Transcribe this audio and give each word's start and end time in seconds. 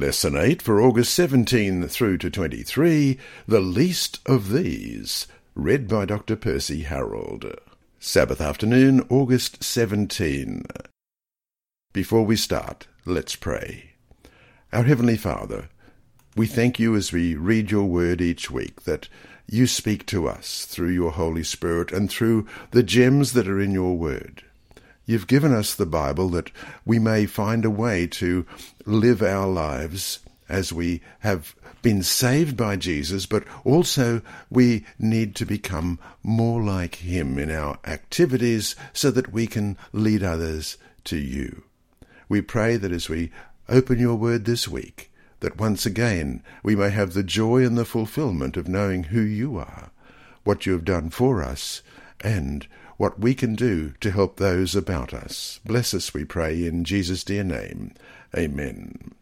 Lesson 0.00 0.34
8 0.34 0.62
for 0.62 0.80
August 0.80 1.12
17 1.12 1.86
through 1.86 2.16
to 2.16 2.30
23, 2.30 3.18
The 3.46 3.60
Least 3.60 4.18
of 4.24 4.50
These, 4.50 5.26
read 5.54 5.88
by 5.88 6.06
Dr. 6.06 6.36
Percy 6.36 6.84
Harrold. 6.84 7.44
Sabbath 7.98 8.40
afternoon, 8.40 9.06
August 9.10 9.62
17. 9.62 10.64
Before 11.92 12.24
we 12.24 12.34
start, 12.34 12.86
let's 13.04 13.36
pray. 13.36 13.90
Our 14.72 14.84
Heavenly 14.84 15.18
Father, 15.18 15.68
we 16.34 16.46
thank 16.46 16.78
you 16.78 16.96
as 16.96 17.12
we 17.12 17.34
read 17.34 17.70
your 17.70 17.84
word 17.84 18.22
each 18.22 18.50
week 18.50 18.84
that 18.84 19.10
you 19.46 19.66
speak 19.66 20.06
to 20.06 20.26
us 20.26 20.64
through 20.64 20.92
your 20.92 21.10
Holy 21.10 21.44
Spirit 21.44 21.92
and 21.92 22.10
through 22.10 22.46
the 22.70 22.82
gems 22.82 23.34
that 23.34 23.46
are 23.46 23.60
in 23.60 23.72
your 23.72 23.98
word. 23.98 24.44
You've 25.06 25.26
given 25.26 25.52
us 25.52 25.74
the 25.74 25.86
Bible 25.86 26.28
that 26.30 26.50
we 26.84 26.98
may 26.98 27.26
find 27.26 27.64
a 27.64 27.70
way 27.70 28.06
to 28.08 28.46
live 28.84 29.22
our 29.22 29.48
lives 29.48 30.20
as 30.48 30.72
we 30.72 31.00
have 31.20 31.54
been 31.82 32.02
saved 32.02 32.56
by 32.56 32.76
Jesus, 32.76 33.26
but 33.26 33.44
also 33.64 34.20
we 34.50 34.84
need 34.98 35.34
to 35.36 35.46
become 35.46 35.98
more 36.22 36.62
like 36.62 36.96
Him 36.96 37.38
in 37.38 37.50
our 37.50 37.78
activities 37.84 38.76
so 38.92 39.10
that 39.10 39.32
we 39.32 39.46
can 39.46 39.76
lead 39.92 40.22
others 40.22 40.76
to 41.04 41.16
you. 41.16 41.64
We 42.28 42.42
pray 42.42 42.76
that 42.76 42.92
as 42.92 43.08
we 43.08 43.32
open 43.68 43.98
your 43.98 44.16
word 44.16 44.44
this 44.44 44.68
week, 44.68 45.10
that 45.40 45.58
once 45.58 45.86
again 45.86 46.42
we 46.62 46.76
may 46.76 46.90
have 46.90 47.14
the 47.14 47.22
joy 47.22 47.64
and 47.64 47.78
the 47.78 47.84
fulfillment 47.84 48.56
of 48.56 48.68
knowing 48.68 49.04
who 49.04 49.22
you 49.22 49.56
are, 49.56 49.90
what 50.44 50.66
you 50.66 50.72
have 50.72 50.84
done 50.84 51.10
for 51.10 51.42
us, 51.42 51.82
and 52.20 52.66
what 53.00 53.18
we 53.18 53.34
can 53.34 53.54
do 53.54 53.94
to 53.98 54.10
help 54.10 54.36
those 54.36 54.76
about 54.76 55.14
us. 55.14 55.58
Bless 55.64 55.94
us, 55.94 56.12
we 56.12 56.22
pray, 56.22 56.66
in 56.66 56.84
Jesus' 56.84 57.24
dear 57.24 57.42
name. 57.42 57.94
Amen. 58.36 59.12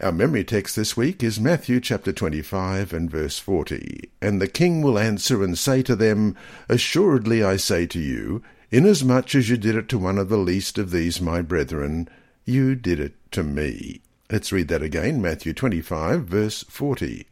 Our 0.00 0.10
memory 0.10 0.42
text 0.42 0.74
this 0.74 0.96
week 0.96 1.22
is 1.22 1.38
Matthew 1.38 1.78
chapter 1.78 2.12
25 2.12 2.92
and 2.92 3.08
verse 3.08 3.38
40. 3.38 4.10
And 4.20 4.42
the 4.42 4.48
king 4.48 4.82
will 4.82 4.98
answer 4.98 5.44
and 5.44 5.56
say 5.56 5.84
to 5.84 5.94
them, 5.94 6.34
Assuredly 6.68 7.44
I 7.44 7.58
say 7.58 7.86
to 7.86 8.00
you, 8.00 8.42
inasmuch 8.72 9.36
as 9.36 9.48
you 9.48 9.56
did 9.56 9.76
it 9.76 9.88
to 9.90 9.98
one 9.98 10.18
of 10.18 10.28
the 10.28 10.36
least 10.36 10.78
of 10.78 10.90
these 10.90 11.20
my 11.20 11.42
brethren, 11.42 12.08
you 12.44 12.74
did 12.74 12.98
it 12.98 13.14
to 13.30 13.44
me. 13.44 14.00
Let's 14.32 14.50
read 14.50 14.66
that 14.66 14.82
again, 14.82 15.22
Matthew 15.22 15.52
25, 15.52 16.24
verse 16.24 16.64
40. 16.64 17.24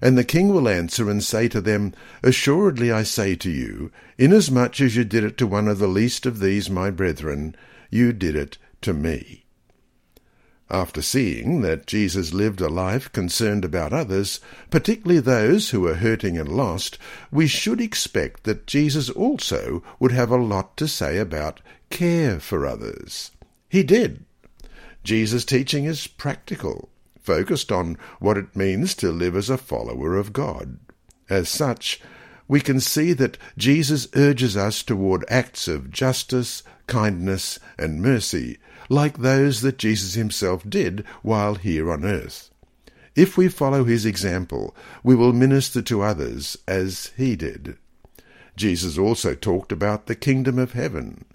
And 0.00 0.16
the 0.16 0.24
king 0.24 0.48
will 0.48 0.68
answer 0.68 1.10
and 1.10 1.22
say 1.22 1.48
to 1.48 1.60
them, 1.60 1.92
Assuredly 2.22 2.92
I 2.92 3.02
say 3.02 3.34
to 3.36 3.50
you, 3.50 3.90
inasmuch 4.16 4.80
as 4.80 4.96
you 4.96 5.04
did 5.04 5.24
it 5.24 5.36
to 5.38 5.46
one 5.46 5.68
of 5.68 5.78
the 5.78 5.88
least 5.88 6.26
of 6.26 6.40
these 6.40 6.70
my 6.70 6.90
brethren, 6.90 7.56
you 7.90 8.12
did 8.12 8.36
it 8.36 8.58
to 8.82 8.92
me. 8.92 9.44
After 10.70 11.00
seeing 11.00 11.62
that 11.62 11.86
Jesus 11.86 12.34
lived 12.34 12.60
a 12.60 12.68
life 12.68 13.10
concerned 13.10 13.64
about 13.64 13.94
others, 13.94 14.38
particularly 14.70 15.20
those 15.20 15.70
who 15.70 15.80
were 15.80 15.94
hurting 15.94 16.36
and 16.36 16.48
lost, 16.48 16.98
we 17.32 17.46
should 17.46 17.80
expect 17.80 18.44
that 18.44 18.66
Jesus 18.66 19.08
also 19.08 19.82
would 19.98 20.12
have 20.12 20.30
a 20.30 20.36
lot 20.36 20.76
to 20.76 20.86
say 20.86 21.16
about 21.16 21.60
care 21.88 22.38
for 22.38 22.66
others. 22.66 23.30
He 23.68 23.82
did. 23.82 24.26
Jesus' 25.02 25.46
teaching 25.46 25.86
is 25.86 26.06
practical 26.06 26.90
focused 27.28 27.70
on 27.70 27.98
what 28.20 28.38
it 28.38 28.56
means 28.56 28.94
to 28.94 29.12
live 29.12 29.36
as 29.36 29.50
a 29.50 29.58
follower 29.58 30.16
of 30.16 30.32
God. 30.32 30.78
As 31.28 31.50
such, 31.50 32.00
we 32.48 32.58
can 32.58 32.80
see 32.80 33.12
that 33.12 33.36
Jesus 33.58 34.08
urges 34.16 34.56
us 34.56 34.82
toward 34.82 35.26
acts 35.28 35.68
of 35.68 35.90
justice, 35.90 36.62
kindness, 36.86 37.58
and 37.76 38.00
mercy, 38.00 38.56
like 38.88 39.18
those 39.18 39.60
that 39.60 39.76
Jesus 39.76 40.14
himself 40.14 40.62
did 40.66 41.04
while 41.20 41.56
here 41.56 41.92
on 41.92 42.02
earth. 42.06 42.48
If 43.14 43.36
we 43.36 43.48
follow 43.48 43.84
his 43.84 44.06
example, 44.06 44.74
we 45.04 45.14
will 45.14 45.34
minister 45.34 45.82
to 45.82 46.00
others 46.00 46.56
as 46.66 47.12
he 47.14 47.36
did. 47.36 47.76
Jesus 48.56 48.96
also 48.96 49.34
talked 49.34 49.70
about 49.70 50.06
the 50.06 50.14
kingdom 50.14 50.58
of 50.58 50.72
heaven. 50.72 51.26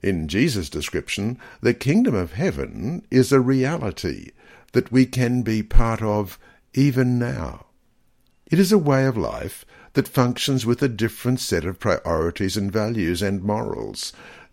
In 0.00 0.28
Jesus' 0.28 0.70
description, 0.70 1.40
the 1.60 1.74
kingdom 1.74 2.14
of 2.14 2.34
heaven 2.34 3.04
is 3.10 3.32
a 3.32 3.40
reality, 3.40 4.30
that 4.72 4.92
we 4.92 5.06
can 5.06 5.42
be 5.42 5.62
part 5.62 6.02
of 6.02 6.38
even 6.74 7.18
now. 7.18 7.66
It 8.50 8.58
is 8.58 8.72
a 8.72 8.78
way 8.78 9.06
of 9.06 9.16
life 9.16 9.64
that 9.94 10.08
functions 10.08 10.64
with 10.64 10.82
a 10.82 10.88
different 10.88 11.40
set 11.40 11.64
of 11.64 11.80
priorities 11.80 12.56
and 12.56 12.70
values 12.70 13.22
and 13.22 13.42
morals 13.42 14.12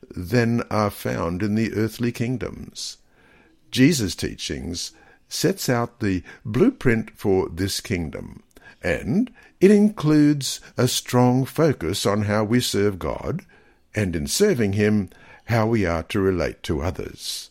than 0.10 0.62
are 0.70 0.90
found 0.90 1.44
in 1.44 1.56
the 1.56 1.74
earthly 1.74 2.12
kingdoms. 2.12 2.98
Jesus' 3.72 4.16
teachings 4.16 4.92
sets 5.28 5.68
out 5.68 6.00
the 6.00 6.24
blueprint 6.46 7.12
for 7.12 7.50
this 7.50 7.80
kingdom, 7.80 8.44
and 8.82 9.32
it 9.60 9.72
includes 9.72 10.62
a 10.78 10.88
strong 10.88 11.46
focus 11.46 12.06
on 12.06 12.24
how 12.24 12.44
we 12.44 12.60
serve 12.60 13.00
God, 13.00 13.42
and 13.94 14.16
in 14.16 14.28
serving 14.28 14.74
Him, 14.74 15.10
how 15.46 15.68
we 15.68 15.86
are 15.86 16.04
to 16.04 16.20
relate 16.20 16.64
to 16.64 16.82
others. 16.82 17.50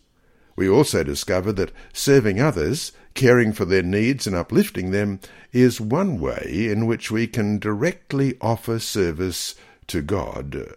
We 0.56 0.68
also 0.68 1.04
discover 1.04 1.52
that 1.52 1.72
serving 1.92 2.40
others, 2.40 2.92
caring 3.14 3.52
for 3.52 3.66
their 3.66 3.82
needs 3.82 4.26
and 4.26 4.34
uplifting 4.34 4.90
them, 4.90 5.20
is 5.52 5.80
one 5.80 6.18
way 6.18 6.68
in 6.70 6.86
which 6.86 7.10
we 7.10 7.26
can 7.26 7.58
directly 7.58 8.36
offer 8.40 8.78
service 8.78 9.54
to 9.88 10.02
God. 10.02 10.74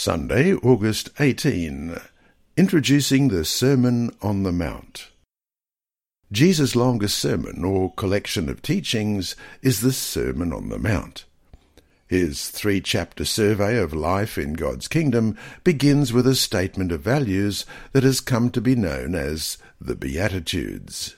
Sunday, 0.00 0.54
August 0.54 1.10
18. 1.20 1.94
Introducing 2.56 3.28
the 3.28 3.44
Sermon 3.44 4.10
on 4.22 4.44
the 4.44 4.50
Mount. 4.50 5.10
Jesus' 6.32 6.74
longest 6.74 7.18
sermon, 7.18 7.66
or 7.66 7.92
collection 7.92 8.48
of 8.48 8.62
teachings, 8.62 9.36
is 9.60 9.82
the 9.82 9.92
Sermon 9.92 10.54
on 10.54 10.70
the 10.70 10.78
Mount. 10.78 11.26
His 12.08 12.48
three 12.48 12.80
chapter 12.80 13.26
survey 13.26 13.76
of 13.76 13.92
life 13.92 14.38
in 14.38 14.54
God's 14.54 14.88
kingdom 14.88 15.36
begins 15.64 16.14
with 16.14 16.26
a 16.26 16.34
statement 16.34 16.92
of 16.92 17.02
values 17.02 17.66
that 17.92 18.02
has 18.02 18.22
come 18.22 18.48
to 18.52 18.62
be 18.62 18.74
known 18.74 19.14
as 19.14 19.58
the 19.78 19.96
Beatitudes. 19.96 21.14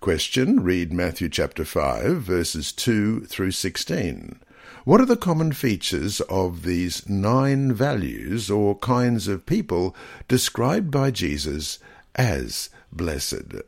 Question 0.00 0.62
Read 0.62 0.94
Matthew 0.94 1.28
chapter 1.28 1.66
5, 1.66 2.22
verses 2.22 2.72
2 2.72 3.26
through 3.26 3.50
16. 3.50 4.40
What 4.84 5.00
are 5.00 5.06
the 5.06 5.16
common 5.16 5.52
features 5.52 6.20
of 6.22 6.62
these 6.62 7.08
nine 7.08 7.72
values 7.72 8.50
or 8.50 8.78
kinds 8.78 9.28
of 9.28 9.46
people 9.46 9.94
described 10.28 10.90
by 10.90 11.10
Jesus 11.10 11.78
as 12.14 12.70
blessed? 12.92 13.62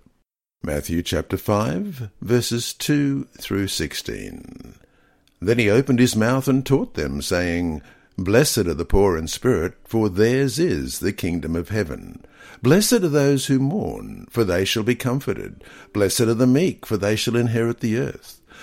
Matthew 0.62 1.02
chapter 1.02 1.36
5, 1.36 2.10
verses 2.20 2.72
2 2.72 3.28
through 3.38 3.68
16. 3.68 4.74
Then 5.40 5.58
he 5.58 5.68
opened 5.68 5.98
his 5.98 6.16
mouth 6.16 6.48
and 6.48 6.64
taught 6.64 6.94
them, 6.94 7.20
saying, 7.20 7.82
Blessed 8.16 8.58
are 8.58 8.74
the 8.74 8.84
poor 8.84 9.18
in 9.18 9.28
spirit, 9.28 9.74
for 9.84 10.08
theirs 10.08 10.58
is 10.58 11.00
the 11.00 11.12
kingdom 11.12 11.54
of 11.54 11.68
heaven. 11.68 12.24
Blessed 12.62 12.92
are 12.92 13.08
those 13.08 13.46
who 13.46 13.58
mourn, 13.58 14.26
for 14.30 14.42
they 14.42 14.64
shall 14.64 14.84
be 14.84 14.94
comforted. 14.94 15.62
Blessed 15.92 16.22
are 16.22 16.34
the 16.34 16.46
meek, 16.46 16.86
for 16.86 16.96
they 16.96 17.14
shall 17.14 17.36
inherit 17.36 17.80
the 17.80 17.98
earth. 17.98 18.40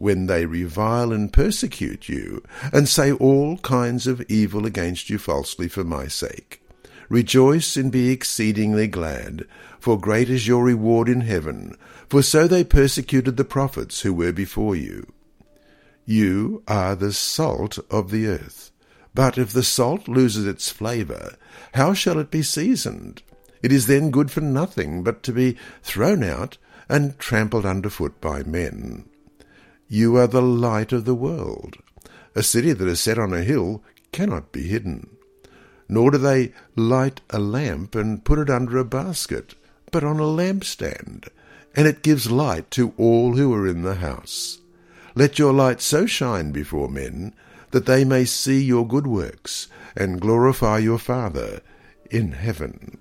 when 0.00 0.24
they 0.26 0.46
revile 0.46 1.12
and 1.12 1.30
persecute 1.30 2.08
you, 2.08 2.42
and 2.72 2.88
say 2.88 3.12
all 3.12 3.58
kinds 3.58 4.06
of 4.06 4.22
evil 4.22 4.64
against 4.64 5.10
you 5.10 5.18
falsely 5.18 5.68
for 5.68 5.84
my 5.84 6.08
sake. 6.08 6.62
Rejoice 7.10 7.76
and 7.76 7.92
be 7.92 8.08
exceedingly 8.10 8.86
glad, 8.86 9.46
for 9.78 10.00
great 10.00 10.30
is 10.30 10.48
your 10.48 10.64
reward 10.64 11.06
in 11.06 11.20
heaven, 11.20 11.76
for 12.08 12.22
so 12.22 12.48
they 12.48 12.64
persecuted 12.64 13.36
the 13.36 13.44
prophets 13.44 14.00
who 14.00 14.14
were 14.14 14.32
before 14.32 14.74
you. 14.74 15.12
You 16.06 16.62
are 16.66 16.96
the 16.96 17.12
salt 17.12 17.78
of 17.90 18.10
the 18.10 18.26
earth. 18.26 18.70
But 19.14 19.36
if 19.36 19.52
the 19.52 19.62
salt 19.62 20.08
loses 20.08 20.46
its 20.46 20.70
flavour, 20.70 21.34
how 21.74 21.92
shall 21.92 22.18
it 22.18 22.30
be 22.30 22.42
seasoned? 22.42 23.22
It 23.62 23.70
is 23.70 23.86
then 23.86 24.10
good 24.10 24.30
for 24.30 24.40
nothing 24.40 25.02
but 25.02 25.22
to 25.24 25.32
be 25.32 25.58
thrown 25.82 26.22
out 26.22 26.56
and 26.88 27.18
trampled 27.18 27.66
underfoot 27.66 28.18
by 28.22 28.44
men. 28.44 29.09
You 29.92 30.18
are 30.18 30.28
the 30.28 30.40
light 30.40 30.92
of 30.92 31.04
the 31.04 31.16
world. 31.16 31.78
A 32.36 32.44
city 32.44 32.72
that 32.72 32.86
is 32.86 33.00
set 33.00 33.18
on 33.18 33.32
a 33.32 33.42
hill 33.42 33.82
cannot 34.12 34.52
be 34.52 34.62
hidden. 34.62 35.16
Nor 35.88 36.12
do 36.12 36.18
they 36.18 36.52
light 36.76 37.22
a 37.30 37.40
lamp 37.40 37.96
and 37.96 38.24
put 38.24 38.38
it 38.38 38.48
under 38.48 38.78
a 38.78 38.84
basket, 38.84 39.56
but 39.90 40.04
on 40.04 40.20
a 40.20 40.22
lampstand, 40.22 41.26
and 41.74 41.88
it 41.88 42.04
gives 42.04 42.30
light 42.30 42.70
to 42.70 42.94
all 42.98 43.34
who 43.34 43.52
are 43.52 43.66
in 43.66 43.82
the 43.82 43.96
house. 43.96 44.60
Let 45.16 45.40
your 45.40 45.52
light 45.52 45.80
so 45.80 46.06
shine 46.06 46.52
before 46.52 46.88
men 46.88 47.34
that 47.72 47.86
they 47.86 48.04
may 48.04 48.24
see 48.26 48.62
your 48.62 48.86
good 48.86 49.08
works 49.08 49.66
and 49.96 50.20
glorify 50.20 50.78
your 50.78 50.98
Father 50.98 51.62
in 52.12 52.30
heaven. 52.30 52.98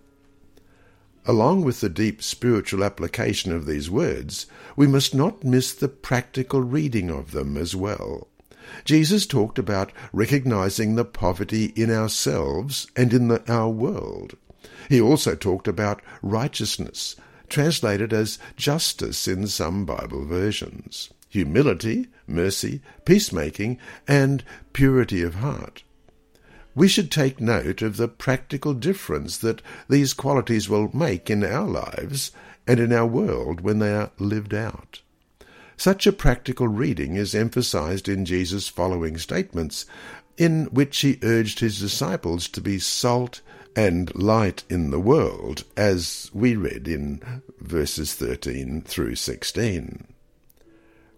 Along 1.30 1.62
with 1.62 1.82
the 1.82 1.90
deep 1.90 2.24
spiritual 2.24 2.84
application 2.84 3.52
of 3.52 3.68
these 3.68 3.88
words, 3.88 4.48
we 4.76 4.88
must 4.88 5.14
not 5.14 5.44
miss 5.44 5.72
the 5.72 5.88
practical 5.88 6.64
reading 6.64 7.12
of 7.12 7.34
them 7.34 7.56
as 7.56 7.76
well. 7.76 8.30
Jesus 8.84 9.28
talked 9.28 9.60
about 9.60 9.92
recognizing 10.12 10.96
the 10.96 11.06
poverty 11.06 11.66
in 11.76 11.92
ourselves 11.92 12.88
and 12.96 13.14
in 13.14 13.28
the, 13.28 13.44
our 13.48 13.70
world. 13.70 14.38
He 14.90 15.00
also 15.00 15.36
talked 15.36 15.68
about 15.68 16.02
righteousness, 16.24 17.16
translated 17.48 18.12
as 18.12 18.40
justice 18.56 19.28
in 19.28 19.46
some 19.46 19.86
Bible 19.86 20.26
versions, 20.26 21.12
humility, 21.30 22.08
mercy, 22.26 22.82
peacemaking, 23.06 23.78
and 24.08 24.44
purity 24.74 25.22
of 25.22 25.36
heart. 25.36 25.84
We 26.80 26.88
should 26.88 27.12
take 27.12 27.42
note 27.42 27.82
of 27.82 27.98
the 27.98 28.08
practical 28.08 28.74
difference 28.74 29.38
that 29.40 29.62
these 29.90 30.14
qualities 30.14 30.70
will 30.70 30.90
make 30.96 31.30
in 31.30 31.44
our 31.44 31.68
lives 31.68 32.32
and 32.66 32.80
in 32.80 32.94
our 32.94 33.06
world 33.06 33.60
when 33.60 33.80
they 33.80 33.94
are 33.94 34.12
lived 34.18 34.54
out. 34.54 35.02
Such 35.76 36.08
a 36.08 36.14
practical 36.14 36.70
reading 36.70 37.18
is 37.18 37.36
emphasized 37.36 38.08
in 38.08 38.24
Jesus' 38.24 38.70
following 38.70 39.18
statements, 39.18 39.88
in 40.38 40.68
which 40.68 41.02
he 41.02 41.20
urged 41.22 41.60
his 41.60 41.82
disciples 41.82 42.48
to 42.48 42.62
be 42.62 42.80
salt 42.80 43.42
and 43.76 44.16
light 44.16 44.64
in 44.70 44.90
the 44.90 45.02
world, 45.02 45.66
as 45.76 46.32
we 46.34 46.56
read 46.56 46.88
in 46.88 47.22
verses 47.60 48.14
13 48.14 48.84
through 48.84 49.16
16. 49.16 50.09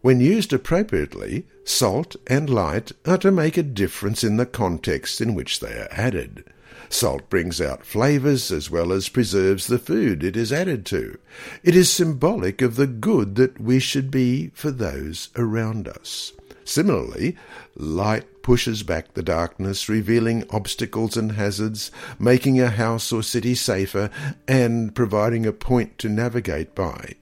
When 0.02 0.20
used 0.20 0.52
appropriately, 0.52 1.46
salt 1.64 2.16
and 2.26 2.50
light 2.50 2.92
are 3.06 3.20
to 3.20 3.32
make 3.32 3.56
a 3.56 3.64
difference 3.64 4.24
in 4.24 4.38
the 4.38 4.48
context 4.48 5.22
in 5.22 5.36
which 5.36 5.60
they 5.60 5.74
are 5.74 5.90
added. 5.92 6.44
Salt 6.90 7.30
brings 7.30 7.62
out 7.62 7.86
flavours 7.86 8.52
as 8.52 8.72
well 8.72 8.92
as 8.92 9.10
preserves 9.10 9.68
the 9.68 9.78
food 9.78 10.24
it 10.24 10.36
is 10.36 10.52
added 10.52 10.88
to. 10.88 11.20
It 11.64 11.76
is 11.76 11.90
symbolic 11.90 12.64
of 12.64 12.76
the 12.76 12.88
good 12.88 13.36
that 13.36 13.62
we 13.62 13.80
should 13.80 14.10
be 14.10 14.52
for 14.56 14.72
those 14.72 15.30
around 15.36 15.88
us. 15.88 16.34
Similarly, 16.66 17.38
light 17.76 18.42
pushes 18.42 18.82
back 18.82 19.14
the 19.14 19.24
darkness, 19.24 19.88
revealing 19.88 20.46
obstacles 20.50 21.16
and 21.16 21.34
hazards, 21.34 21.92
making 22.18 22.60
a 22.60 22.70
house 22.70 23.12
or 23.12 23.22
city 23.22 23.54
safer, 23.54 24.10
and 24.48 24.96
providing 24.96 25.46
a 25.46 25.54
point 25.54 25.98
to 26.00 26.10
navigate 26.10 26.74
by 26.74 27.16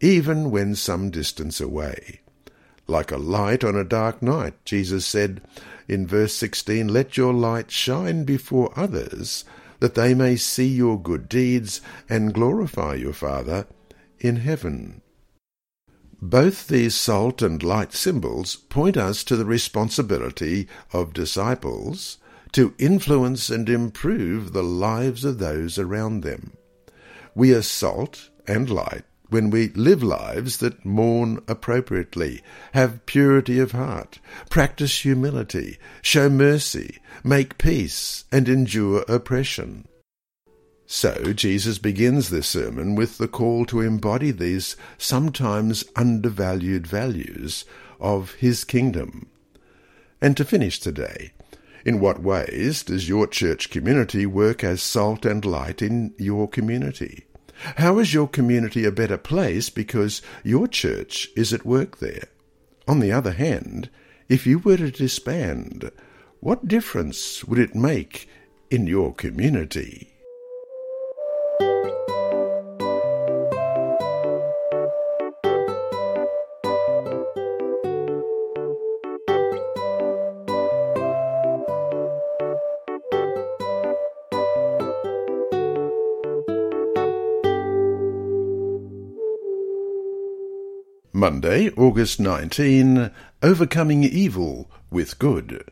even 0.00 0.50
when 0.50 0.74
some 0.74 1.10
distance 1.10 1.60
away. 1.60 2.20
Like 2.86 3.10
a 3.10 3.18
light 3.18 3.64
on 3.64 3.76
a 3.76 3.84
dark 3.84 4.22
night, 4.22 4.54
Jesus 4.64 5.04
said 5.04 5.42
in 5.86 6.06
verse 6.06 6.34
16, 6.34 6.88
Let 6.88 7.16
your 7.16 7.34
light 7.34 7.70
shine 7.70 8.24
before 8.24 8.72
others, 8.76 9.44
that 9.80 9.94
they 9.94 10.14
may 10.14 10.36
see 10.36 10.66
your 10.68 11.00
good 11.00 11.28
deeds 11.28 11.80
and 12.08 12.34
glorify 12.34 12.94
your 12.94 13.12
Father 13.12 13.66
in 14.18 14.36
heaven. 14.36 15.02
Both 16.20 16.66
these 16.66 16.94
salt 16.94 17.42
and 17.42 17.62
light 17.62 17.92
symbols 17.92 18.56
point 18.56 18.96
us 18.96 19.22
to 19.24 19.36
the 19.36 19.44
responsibility 19.44 20.66
of 20.92 21.12
disciples 21.12 22.18
to 22.52 22.74
influence 22.78 23.50
and 23.50 23.68
improve 23.68 24.52
the 24.52 24.62
lives 24.62 25.24
of 25.24 25.38
those 25.38 25.78
around 25.78 26.22
them. 26.22 26.56
We 27.34 27.54
are 27.54 27.62
salt 27.62 28.30
and 28.48 28.68
light 28.68 29.04
when 29.28 29.50
we 29.50 29.68
live 29.68 30.02
lives 30.02 30.58
that 30.58 30.84
mourn 30.84 31.40
appropriately, 31.46 32.42
have 32.72 33.04
purity 33.06 33.58
of 33.58 33.72
heart, 33.72 34.18
practice 34.48 35.02
humility, 35.02 35.78
show 36.02 36.28
mercy, 36.28 36.98
make 37.22 37.58
peace, 37.58 38.24
and 38.32 38.48
endure 38.48 39.04
oppression. 39.08 39.86
So 40.86 41.34
Jesus 41.34 41.78
begins 41.78 42.30
this 42.30 42.48
sermon 42.48 42.94
with 42.94 43.18
the 43.18 43.28
call 43.28 43.66
to 43.66 43.82
embody 43.82 44.30
these 44.30 44.74
sometimes 44.96 45.84
undervalued 45.94 46.86
values 46.86 47.66
of 48.00 48.32
his 48.34 48.64
kingdom. 48.64 49.28
And 50.20 50.34
to 50.38 50.46
finish 50.46 50.80
today, 50.80 51.32
in 51.84 52.00
what 52.00 52.22
ways 52.22 52.82
does 52.82 53.08
your 53.08 53.26
church 53.26 53.68
community 53.68 54.24
work 54.24 54.64
as 54.64 54.82
salt 54.82 55.26
and 55.26 55.44
light 55.44 55.82
in 55.82 56.14
your 56.18 56.48
community? 56.48 57.27
How 57.76 57.98
is 57.98 58.14
your 58.14 58.28
community 58.28 58.84
a 58.84 58.92
better 58.92 59.18
place 59.18 59.70
because 59.70 60.22
your 60.44 60.68
church 60.68 61.28
is 61.36 61.52
at 61.52 61.66
work 61.66 61.98
there? 61.98 62.28
On 62.86 63.00
the 63.00 63.12
other 63.12 63.32
hand, 63.32 63.90
if 64.28 64.46
you 64.46 64.58
were 64.58 64.76
to 64.76 64.90
disband, 64.90 65.90
what 66.40 66.68
difference 66.68 67.44
would 67.44 67.58
it 67.58 67.74
make 67.74 68.28
in 68.70 68.86
your 68.86 69.12
community? 69.14 70.12
Monday, 91.28 91.68
August 91.76 92.18
19, 92.18 93.10
Overcoming 93.42 94.02
Evil 94.02 94.70
with 94.90 95.18
Good. 95.18 95.62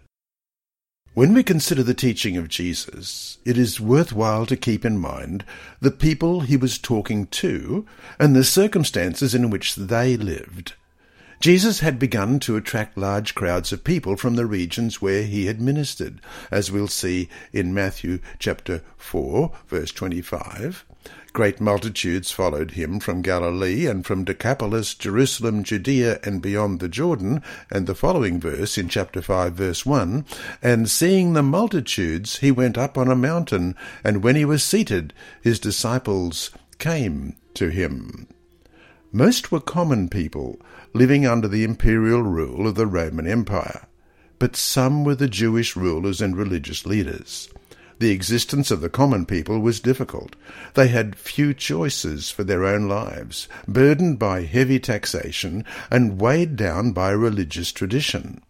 When 1.15 1.33
we 1.33 1.43
consider 1.43 1.83
the 1.83 1.95
teaching 1.95 2.37
of 2.37 2.51
Jesus, 2.51 3.39
it 3.47 3.57
is 3.57 3.81
worthwhile 3.81 4.45
to 4.45 4.57
keep 4.59 4.85
in 4.85 4.99
mind 4.99 5.47
the 5.81 5.91
people 5.91 6.41
he 6.41 6.59
was 6.59 6.77
talking 6.77 7.27
to 7.29 7.87
and 8.19 8.37
the 8.37 8.45
circumstances 8.45 9.35
in 9.35 9.49
which 9.49 9.77
they 9.77 10.19
lived. 10.19 10.75
Jesus 11.41 11.81
had 11.81 11.99
begun 11.99 12.39
to 12.41 12.57
attract 12.57 12.99
large 12.99 13.35
crowds 13.35 13.73
of 13.73 13.83
people 13.83 14.17
from 14.17 14.37
the 14.37 14.45
regions 14.45 15.01
where 15.01 15.23
he 15.23 15.47
had 15.47 15.59
ministered, 15.59 16.21
as 16.51 16.71
we'll 16.71 16.87
see 16.87 17.31
in 17.55 17.73
Matthew 17.73 18.19
chapter 18.39 18.83
4, 18.99 19.53
verse 19.69 19.91
25, 19.91 20.85
Great 21.37 21.61
multitudes 21.61 22.31
followed 22.31 22.71
him 22.71 22.99
from 22.99 23.21
Galilee 23.21 23.85
and 23.87 24.07
from 24.07 24.25
Decapolis, 24.25 24.95
Jerusalem, 24.95 25.65
Judea, 25.65 26.19
and 26.25 26.41
beyond 26.41 26.81
the 26.81 26.89
Jordan. 26.89 27.43
And 27.71 27.87
the 27.87 27.95
following 27.95 28.41
verse 28.41 28.79
in 28.79 28.89
chapter 28.89 29.21
5, 29.21 29.53
verse 29.53 29.85
1 29.85 30.25
And 30.63 30.89
seeing 30.89 31.35
the 31.35 31.43
multitudes, 31.43 32.39
he 32.39 32.51
went 32.51 32.79
up 32.79 32.97
on 32.97 33.11
a 33.11 33.15
mountain, 33.15 33.75
and 34.03 34.25
when 34.25 34.35
he 34.35 34.47
was 34.47 34.65
seated, 34.65 35.13
his 35.43 35.61
disciples 35.61 36.53
came 36.79 37.37
to 37.53 37.69
him. 37.69 38.29
Most 39.13 39.53
were 39.53 39.61
common 39.61 40.09
people 40.09 40.59
living 40.95 41.27
under 41.27 41.49
the 41.49 41.65
imperial 41.65 42.23
rule 42.23 42.67
of 42.67 42.77
the 42.77 42.87
Roman 42.87 43.27
Empire, 43.27 43.87
but 44.39 44.57
some 44.57 45.05
were 45.05 45.15
the 45.15 45.29
Jewish 45.29 45.77
rulers 45.77 46.23
and 46.23 46.35
religious 46.35 46.87
leaders. 46.87 47.51
The 47.99 48.11
existence 48.11 48.71
of 48.71 48.83
the 48.83 48.91
common 48.91 49.25
people 49.25 49.59
was 49.61 49.81
difficult. 49.81 50.37
They 50.75 50.89
had 50.89 51.17
few 51.17 51.55
choices 51.55 52.31
for 52.31 52.45
their 52.45 52.65
own 52.65 52.89
lives, 52.89 53.49
burdened 53.67 54.19
by 54.19 54.43
heavy 54.43 54.79
taxation 54.79 55.65
and 55.91 56.21
weighed 56.21 56.57
down 56.57 56.93
by 56.93 57.11
religious 57.11 57.73
tradition. 57.73 58.43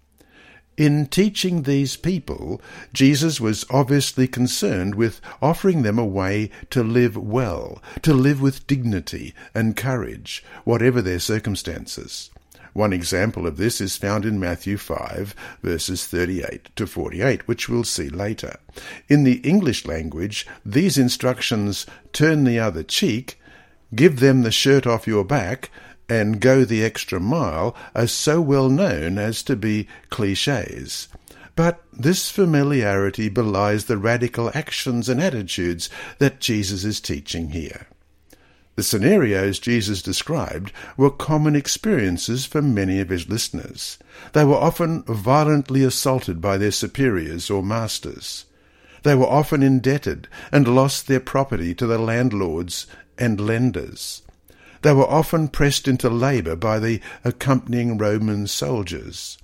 In 0.77 1.07
teaching 1.07 1.63
these 1.63 1.97
people, 1.97 2.61
Jesus 2.93 3.41
was 3.41 3.65
obviously 3.71 4.27
concerned 4.27 4.95
with 4.95 5.23
offering 5.41 5.83
them 5.83 5.99
a 5.99 6.05
way 6.05 6.51
to 6.71 6.83
live 6.83 7.17
well, 7.17 7.81
to 8.03 8.13
live 8.13 8.43
with 8.43 8.67
dignity 8.67 9.33
and 9.55 9.77
courage, 9.77 10.45
whatever 10.65 11.01
their 11.01 11.21
circumstances. 11.21 12.31
One 12.77 12.93
example 12.93 13.47
of 13.47 13.57
this 13.57 13.81
is 13.81 13.97
found 13.97 14.27
in 14.27 14.39
Matthew 14.39 14.77
5, 14.77 15.35
verses 15.63 16.07
38 16.07 16.77
to 16.77 16.87
48, 16.87 17.49
which 17.49 17.71
we'll 17.71 17.85
see 17.85 18.11
later. 18.11 18.59
In 19.09 19.25
the 19.25 19.39
English 19.39 19.87
language, 19.87 20.47
these 20.63 20.99
instructions 20.99 21.87
turn 22.13 22.45
the 22.45 22.59
other 22.59 22.83
cheek, 22.83 23.41
give 23.95 24.21
them 24.21 24.43
the 24.43 24.51
shirt 24.51 24.87
off 24.87 25.07
your 25.07 25.25
back, 25.25 25.71
and 26.07 26.39
go 26.39 26.67
the 26.67 26.85
extra 26.85 27.19
mile 27.19 27.75
are 27.95 28.07
so 28.07 28.43
well 28.43 28.69
known 28.69 29.17
as 29.17 29.43
to 29.45 29.57
be 29.57 29.89
cliches. 30.11 31.09
But 31.55 31.83
this 31.95 32.29
familiarity 32.29 33.31
belies 33.31 33.87
the 33.87 33.97
radical 33.97 34.51
actions 34.53 35.09
and 35.09 35.19
attitudes 35.19 35.89
that 36.19 36.41
Jesus 36.41 36.85
is 36.85 37.01
teaching 37.01 37.53
here. 37.53 37.87
The 38.77 38.83
scenarios 38.83 39.59
Jesus 39.59 40.03
described 40.03 40.71
were 40.99 41.11
common 41.11 41.57
experiences 41.57 42.45
for 42.45 42.61
many 42.61 43.01
of 43.01 43.09
his 43.09 43.27
listeners. 43.27 43.99
They 44.35 44.45
were 44.45 44.55
often 44.55 45.03
violently 45.05 45.83
assaulted 45.83 46.43
by 46.43 46.59
their 46.59 46.71
superiors 46.71 47.49
or 47.49 47.63
masters. 47.63 48.45
They 49.03 49.15
were 49.15 49.27
often 49.27 49.63
indebted 49.63 50.29
and 50.53 50.69
lost 50.69 51.07
their 51.07 51.21
property 51.21 51.75
to 51.75 51.87
the 51.87 51.99
landlords 51.99 52.87
and 53.17 53.41
lenders. 53.41 54.21
They 54.83 54.93
were 54.93 55.09
often 55.09 55.49
pressed 55.49 55.89
into 55.89 56.11
labour 56.11 56.55
by 56.55 56.79
the 56.79 57.01
accompanying 57.25 57.97
Roman 57.97 58.47
soldiers. 58.47 59.39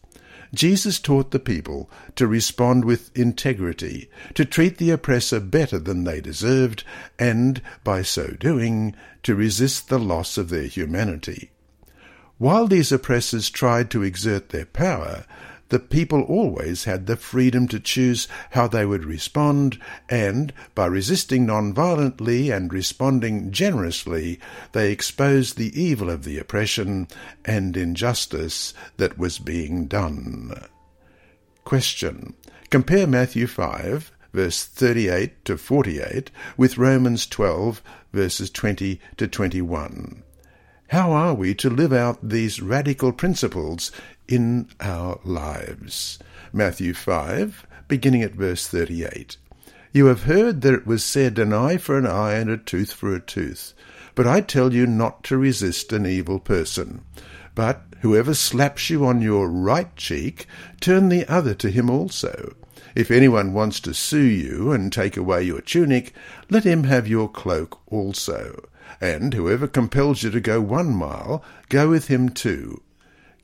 Jesus 0.55 1.01
taught 1.01 1.31
the 1.31 1.39
people 1.39 1.91
to 2.17 2.27
respond 2.27 2.85
with 2.85 3.17
integrity, 3.17 4.11
to 4.35 4.45
treat 4.45 4.77
the 4.77 4.91
oppressor 4.91 5.41
better 5.41 5.79
than 5.79 6.05
they 6.05 6.21
deserved, 6.21 6.85
and, 7.19 7.63
by 7.85 8.03
so 8.03 8.29
doing, 8.39 8.95
to 9.23 9.35
resist 9.35 9.89
the 9.89 9.99
loss 9.99 10.37
of 10.37 10.51
their 10.51 10.65
humanity. 10.67 11.51
While 12.37 12.67
these 12.67 12.93
oppressors 12.93 13.49
tried 13.49 13.91
to 13.93 14.03
exert 14.03 14.51
their 14.51 14.67
power, 14.67 15.25
the 15.73 15.79
people 15.79 16.21
always 16.25 16.85
had 16.85 17.07
the 17.07 17.17
freedom 17.17 17.67
to 17.67 17.81
choose 17.81 18.29
how 18.51 18.69
they 18.69 18.85
would 18.85 19.07
respond, 19.07 19.79
and 20.07 20.53
by 20.75 20.85
resisting 20.85 21.47
non-violently 21.47 22.51
and 22.51 22.71
responding 22.71 23.51
generously, 23.51 24.39
they 24.73 24.93
exposed 24.93 25.57
the 25.57 25.73
evil 25.81 26.11
of 26.11 26.25
the 26.25 26.37
oppression 26.37 27.09
and 27.43 27.75
injustice 27.75 28.75
that 28.99 29.17
was 29.17 29.39
being 29.39 29.87
done. 29.87 30.53
Question. 31.65 32.35
Compare 32.69 33.07
Matthew 33.07 33.47
5, 33.47 34.13
verse 34.35 34.67
38 34.67 35.43
to 35.47 35.57
48, 35.57 36.31
with 36.59 36.77
Romans 36.77 37.27
12, 37.27 37.81
verses 38.13 38.51
20 38.51 39.01
to 39.17 39.27
21. 39.27 40.23
How 40.93 41.13
are 41.13 41.33
we 41.33 41.55
to 41.55 41.71
live 41.71 41.95
out 41.95 42.19
these 42.29 42.61
radical 42.61 43.13
principles 43.13 43.93
in 44.29 44.69
our 44.79 45.19
lives. 45.25 46.19
Matthew 46.53 46.93
5, 46.93 47.67
beginning 47.89 48.21
at 48.21 48.35
verse 48.35 48.69
38. 48.69 49.39
You 49.95 50.05
have 50.05 50.25
heard 50.25 50.61
that 50.61 50.75
it 50.75 50.87
was 50.87 51.03
said, 51.03 51.39
An 51.39 51.55
eye 51.55 51.79
for 51.79 51.97
an 51.97 52.07
eye 52.07 52.35
and 52.35 52.51
a 52.51 52.59
tooth 52.59 52.93
for 52.93 53.15
a 53.15 53.21
tooth. 53.21 53.73
But 54.15 54.27
I 54.27 54.43
tell 54.43 54.75
you 54.75 54.87
not 54.87 55.25
to 55.25 55.39
resist 55.39 55.95
an 55.95 56.05
evil 56.05 56.39
person. 56.39 57.01
But 57.55 57.81
whoever 58.03 58.35
slaps 58.35 58.91
you 58.91 59.07
on 59.07 59.23
your 59.23 59.49
right 59.49 59.97
cheek, 59.97 60.47
turn 60.83 61.09
the 61.09 61.27
other 61.27 61.55
to 61.55 61.71
him 61.71 61.89
also. 61.89 62.55
If 62.95 63.11
anyone 63.11 63.55
wants 63.55 63.81
to 63.81 63.95
sue 63.95 64.19
you 64.19 64.73
and 64.73 64.93
take 64.93 65.17
away 65.17 65.45
your 65.45 65.63
tunic, 65.63 66.13
let 66.51 66.65
him 66.65 66.85
have 66.85 67.09
your 67.09 67.31
cloak 67.31 67.81
also. 67.91 68.69
And 69.01 69.35
whoever 69.35 69.67
compels 69.67 70.23
you 70.23 70.31
to 70.31 70.41
go 70.41 70.61
one 70.61 70.95
mile, 70.95 71.45
go 71.69 71.89
with 71.89 72.09
him 72.09 72.29
two. 72.29 72.83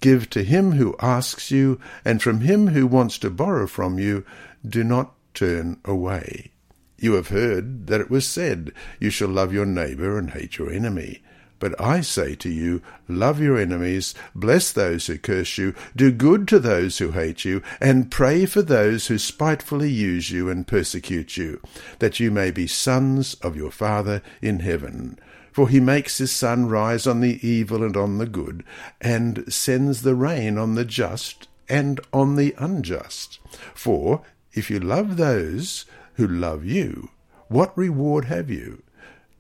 Give 0.00 0.30
to 0.30 0.45
him 0.45 0.73
who 0.73 0.97
asks 1.00 1.50
you, 1.50 1.80
and 2.04 2.23
from 2.23 2.40
him 2.40 2.68
who 2.68 2.87
wants 2.87 3.18
to 3.18 3.30
borrow 3.30 3.66
from 3.66 3.99
you, 3.99 4.25
do 4.66 4.85
not 4.85 5.14
turn 5.35 5.78
away. 5.85 6.52
You 6.99 7.14
have 7.14 7.28
heard 7.28 7.87
that 7.87 8.00
it 8.00 8.11
was 8.11 8.26
said, 8.26 8.73
You 9.00 9.11
shall 9.11 9.28
love 9.28 9.52
your 9.52 9.66
neighbour 9.66 10.18
and 10.18 10.30
hate 10.30 10.59
your 10.59 10.71
enemy. 10.71 11.23
But 11.61 11.80
I 11.80 12.02
say 12.02 12.37
to 12.37 12.49
you, 12.49 12.83
love 13.09 13.40
your 13.40 13.59
enemies, 13.59 14.14
bless 14.35 14.71
those 14.71 15.07
who 15.09 15.18
curse 15.18 15.59
you, 15.59 15.75
do 15.97 16.12
good 16.12 16.47
to 16.49 16.61
those 16.61 16.99
who 16.99 17.11
hate 17.11 17.45
you, 17.45 17.62
and 17.80 18.11
pray 18.11 18.47
for 18.47 18.62
those 18.62 19.09
who 19.09 19.18
spitefully 19.18 19.90
use 19.90 20.30
you 20.30 20.49
and 20.49 20.66
persecute 20.66 21.37
you, 21.37 21.61
that 21.99 22.21
you 22.21 22.30
may 22.30 22.52
be 22.52 22.68
sons 22.68 23.35
of 23.42 23.57
your 23.57 23.73
Father 23.73 24.23
in 24.40 24.61
heaven. 24.61 25.18
For 25.58 25.68
he 25.68 25.80
makes 25.80 26.18
his 26.18 26.30
sun 26.30 26.68
rise 26.68 27.04
on 27.04 27.18
the 27.18 27.44
evil 27.44 27.82
and 27.82 27.96
on 27.96 28.18
the 28.18 28.26
good, 28.26 28.62
and 29.00 29.52
sends 29.52 30.02
the 30.02 30.14
rain 30.14 30.56
on 30.56 30.76
the 30.76 30.84
just 30.84 31.48
and 31.68 32.00
on 32.12 32.36
the 32.36 32.54
unjust. 32.58 33.40
For 33.74 34.22
if 34.52 34.70
you 34.70 34.78
love 34.78 35.16
those 35.16 35.84
who 36.14 36.28
love 36.28 36.64
you, 36.64 37.10
what 37.48 37.76
reward 37.76 38.26
have 38.26 38.48
you? 38.48 38.84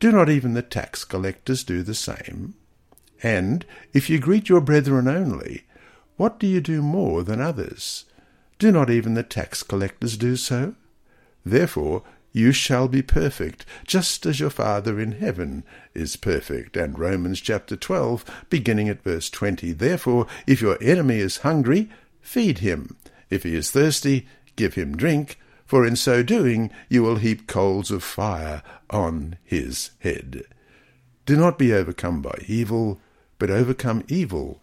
Do 0.00 0.10
not 0.10 0.28
even 0.28 0.54
the 0.54 0.62
tax 0.62 1.04
collectors 1.04 1.62
do 1.62 1.84
the 1.84 1.94
same? 1.94 2.54
And 3.22 3.64
if 3.92 4.10
you 4.10 4.18
greet 4.18 4.48
your 4.48 4.60
brethren 4.60 5.06
only, 5.06 5.66
what 6.16 6.40
do 6.40 6.48
you 6.48 6.60
do 6.60 6.82
more 6.82 7.22
than 7.22 7.40
others? 7.40 8.06
Do 8.58 8.72
not 8.72 8.90
even 8.90 9.14
the 9.14 9.22
tax 9.22 9.62
collectors 9.62 10.16
do 10.16 10.34
so? 10.34 10.74
Therefore 11.46 12.02
you 12.32 12.52
shall 12.52 12.88
be 12.88 13.02
perfect, 13.02 13.64
just 13.86 14.26
as 14.26 14.40
your 14.40 14.50
Father 14.50 15.00
in 15.00 15.12
heaven 15.12 15.64
is 15.94 16.16
perfect. 16.16 16.76
And 16.76 16.98
Romans 16.98 17.40
chapter 17.40 17.76
12, 17.76 18.24
beginning 18.50 18.88
at 18.88 19.02
verse 19.02 19.30
20. 19.30 19.72
Therefore, 19.72 20.26
if 20.46 20.60
your 20.60 20.78
enemy 20.80 21.18
is 21.18 21.38
hungry, 21.38 21.88
feed 22.20 22.58
him. 22.58 22.96
If 23.30 23.42
he 23.42 23.54
is 23.54 23.70
thirsty, 23.70 24.26
give 24.56 24.74
him 24.74 24.96
drink, 24.96 25.38
for 25.64 25.86
in 25.86 25.96
so 25.96 26.22
doing 26.22 26.70
you 26.88 27.02
will 27.02 27.16
heap 27.16 27.46
coals 27.46 27.90
of 27.90 28.02
fire 28.02 28.62
on 28.90 29.36
his 29.42 29.90
head. 30.00 30.44
Do 31.26 31.36
not 31.36 31.58
be 31.58 31.72
overcome 31.72 32.22
by 32.22 32.38
evil, 32.46 33.00
but 33.38 33.50
overcome 33.50 34.04
evil 34.08 34.62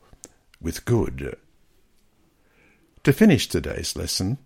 with 0.59 0.85
good. 0.85 1.37
To 3.03 3.13
finish 3.13 3.47
today's 3.47 3.95
lesson, 3.95 4.39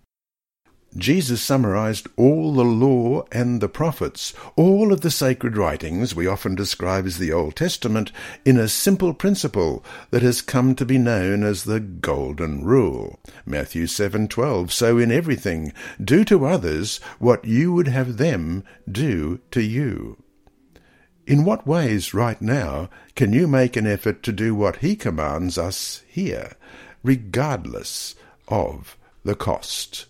Jesus 0.96 1.40
summarized 1.40 2.08
all 2.16 2.52
the 2.52 2.64
law 2.64 3.24
and 3.30 3.60
the 3.60 3.68
prophets, 3.68 4.34
all 4.56 4.92
of 4.92 5.02
the 5.02 5.10
sacred 5.10 5.56
writings 5.56 6.16
we 6.16 6.26
often 6.26 6.56
describe 6.56 7.06
as 7.06 7.18
the 7.18 7.32
Old 7.32 7.54
Testament, 7.54 8.10
in 8.44 8.56
a 8.56 8.66
simple 8.66 9.14
principle 9.14 9.84
that 10.10 10.22
has 10.22 10.42
come 10.42 10.74
to 10.74 10.84
be 10.84 10.98
known 10.98 11.44
as 11.44 11.62
the 11.62 11.78
Golden 11.78 12.64
Rule. 12.64 13.20
Matthew 13.46 13.86
7:12 13.86 14.72
So 14.72 14.98
in 14.98 15.12
everything 15.12 15.72
do 16.02 16.24
to 16.24 16.44
others 16.44 16.98
what 17.20 17.44
you 17.44 17.72
would 17.72 17.88
have 17.88 18.16
them 18.16 18.64
do 18.90 19.38
to 19.52 19.62
you. 19.62 20.16
In 21.24 21.44
what 21.44 21.68
ways 21.68 22.12
right 22.12 22.42
now 22.42 22.90
can 23.14 23.32
you 23.32 23.46
make 23.46 23.76
an 23.76 23.86
effort 23.86 24.24
to 24.24 24.32
do 24.32 24.56
what 24.56 24.78
he 24.78 24.96
commands 24.96 25.56
us 25.56 26.02
here, 26.08 26.56
regardless 27.04 28.16
of 28.48 28.96
the 29.22 29.36
cost? 29.36 30.06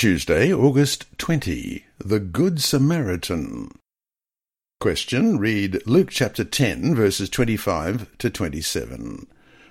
Tuesday, 0.00 0.50
August 0.50 1.04
20. 1.18 1.84
The 1.98 2.20
Good 2.20 2.62
Samaritan. 2.62 3.70
Question. 4.80 5.38
Read 5.38 5.86
Luke 5.86 6.08
chapter 6.08 6.42
10, 6.42 6.94
verses 6.94 7.28
25 7.28 8.16
to 8.16 8.30
27. 8.30 9.26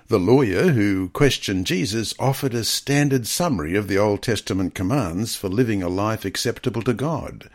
The 0.06 0.20
lawyer 0.20 0.68
who 0.68 1.08
questioned 1.08 1.66
Jesus 1.66 2.14
offered 2.20 2.54
a 2.54 2.62
standard 2.62 3.26
summary 3.26 3.74
of 3.74 3.88
the 3.88 3.98
Old 3.98 4.22
Testament 4.22 4.72
commands 4.72 5.34
for 5.34 5.48
living 5.48 5.82
a 5.82 5.88
life 5.88 6.24
acceptable 6.24 6.82
to 6.82 6.94
God. 6.94 7.50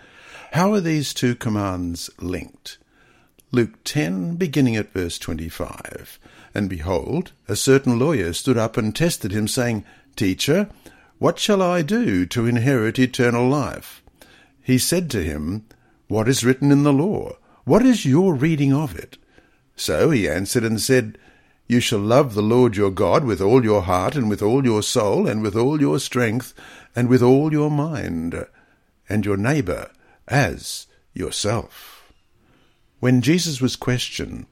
How 0.51 0.73
are 0.73 0.81
these 0.81 1.13
two 1.13 1.33
commands 1.33 2.09
linked? 2.19 2.77
Luke 3.53 3.85
10, 3.85 4.35
beginning 4.35 4.75
at 4.75 4.91
verse 4.91 5.17
25. 5.17 6.19
And 6.53 6.69
behold, 6.69 7.31
a 7.47 7.55
certain 7.55 7.97
lawyer 7.97 8.33
stood 8.33 8.57
up 8.57 8.75
and 8.75 8.93
tested 8.93 9.31
him, 9.31 9.47
saying, 9.47 9.85
Teacher, 10.17 10.67
what 11.19 11.39
shall 11.39 11.61
I 11.61 11.81
do 11.81 12.25
to 12.27 12.45
inherit 12.45 12.99
eternal 12.99 13.47
life? 13.47 14.03
He 14.61 14.77
said 14.77 15.09
to 15.11 15.23
him, 15.23 15.65
What 16.07 16.27
is 16.27 16.43
written 16.43 16.71
in 16.71 16.83
the 16.83 16.93
law? 16.93 17.37
What 17.63 17.85
is 17.85 18.05
your 18.05 18.33
reading 18.33 18.73
of 18.73 18.97
it? 18.97 19.17
So 19.75 20.11
he 20.11 20.29
answered 20.29 20.63
and 20.63 20.79
said, 20.79 21.17
you 21.67 21.79
shall 21.79 21.99
love 21.99 22.35
the 22.35 22.43
Lord 22.43 22.77
your 22.77 22.91
God 22.91 23.25
with 23.25 23.41
all 23.41 23.63
your 23.63 23.81
heart, 23.81 24.15
and 24.15 24.29
with 24.29 24.43
all 24.43 24.63
your 24.63 24.83
soul, 24.83 25.27
and 25.27 25.41
with 25.41 25.55
all 25.55 25.81
your 25.81 25.99
strength, 25.99 26.53
and 26.95 27.09
with 27.09 27.23
all 27.23 27.51
your 27.51 27.71
mind, 27.71 28.45
and 29.09 29.25
your 29.25 29.37
neighbour 29.37 29.89
as 30.27 30.85
yourself. 31.13 32.13
When 32.99 33.21
Jesus 33.21 33.61
was 33.61 33.75
questioned, 33.75 34.45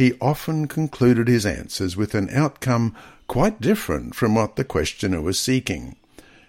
he 0.00 0.14
often 0.18 0.66
concluded 0.66 1.28
his 1.28 1.44
answers 1.44 1.94
with 1.94 2.14
an 2.14 2.30
outcome 2.30 2.94
quite 3.26 3.60
different 3.60 4.14
from 4.14 4.34
what 4.34 4.56
the 4.56 4.64
questioner 4.64 5.20
was 5.20 5.38
seeking. 5.38 5.94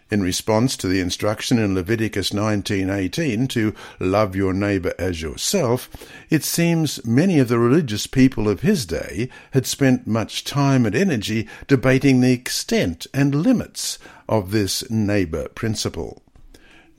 In 0.10 0.24
response 0.24 0.78
to 0.78 0.88
the 0.88 1.02
instruction 1.02 1.60
in 1.60 1.76
Leviticus 1.76 2.32
19:18 2.32 3.50
to 3.50 3.74
love 4.00 4.38
your 4.38 4.54
neighbor 4.54 4.94
as 4.98 5.22
yourself, 5.22 5.90
it 6.30 6.46
seems 6.46 7.04
many 7.04 7.40
of 7.40 7.50
the 7.50 7.60
religious 7.60 8.08
people 8.08 8.48
of 8.48 8.62
his 8.62 8.86
day 8.86 9.28
had 9.52 9.66
spent 9.66 10.08
much 10.08 10.46
time 10.46 10.86
and 10.86 10.96
energy 10.96 11.46
debating 11.68 12.22
the 12.22 12.32
extent 12.32 13.06
and 13.14 13.36
limits 13.36 14.00
of 14.30 14.52
this 14.52 14.90
neighbor 14.90 15.50
principle. 15.50 16.21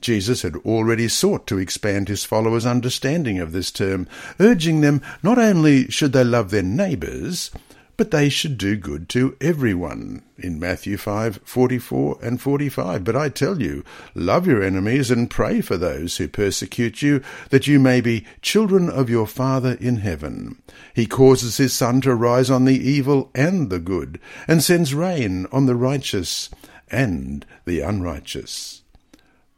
Jesus 0.03 0.41
had 0.41 0.57
already 0.65 1.07
sought 1.07 1.47
to 1.47 1.57
expand 1.57 2.09
his 2.09 2.25
followers' 2.25 2.65
understanding 2.65 3.39
of 3.39 3.53
this 3.53 3.71
term, 3.71 4.05
urging 4.37 4.81
them 4.81 5.01
not 5.23 5.37
only 5.37 5.89
should 5.89 6.11
they 6.11 6.25
love 6.25 6.51
their 6.51 6.61
neighbours, 6.61 7.51
but 7.95 8.11
they 8.11 8.27
should 8.27 8.57
do 8.57 8.75
good 8.75 9.07
to 9.07 9.37
everyone. 9.39 10.21
In 10.37 10.59
Matthew 10.59 10.97
5:44 10.97 12.21
and 12.21 12.41
45 12.41 13.05
but 13.05 13.15
I 13.15 13.29
tell 13.29 13.61
you 13.61 13.85
love 14.13 14.45
your 14.45 14.61
enemies 14.61 15.09
and 15.09 15.29
pray 15.29 15.61
for 15.61 15.77
those 15.77 16.17
who 16.17 16.27
persecute 16.27 17.01
you 17.01 17.21
that 17.49 17.67
you 17.67 17.79
may 17.79 18.01
be 18.01 18.25
children 18.41 18.89
of 18.89 19.09
your 19.09 19.25
father 19.25 19.77
in 19.79 19.97
heaven. 19.97 20.57
He 20.93 21.05
causes 21.05 21.55
his 21.55 21.71
sun 21.71 22.01
to 22.01 22.13
rise 22.13 22.49
on 22.49 22.65
the 22.65 22.77
evil 22.77 23.31
and 23.33 23.69
the 23.69 23.79
good 23.79 24.19
and 24.49 24.61
sends 24.61 24.93
rain 24.93 25.47
on 25.53 25.65
the 25.65 25.75
righteous 25.75 26.49
and 26.91 27.45
the 27.63 27.79
unrighteous 27.79 28.82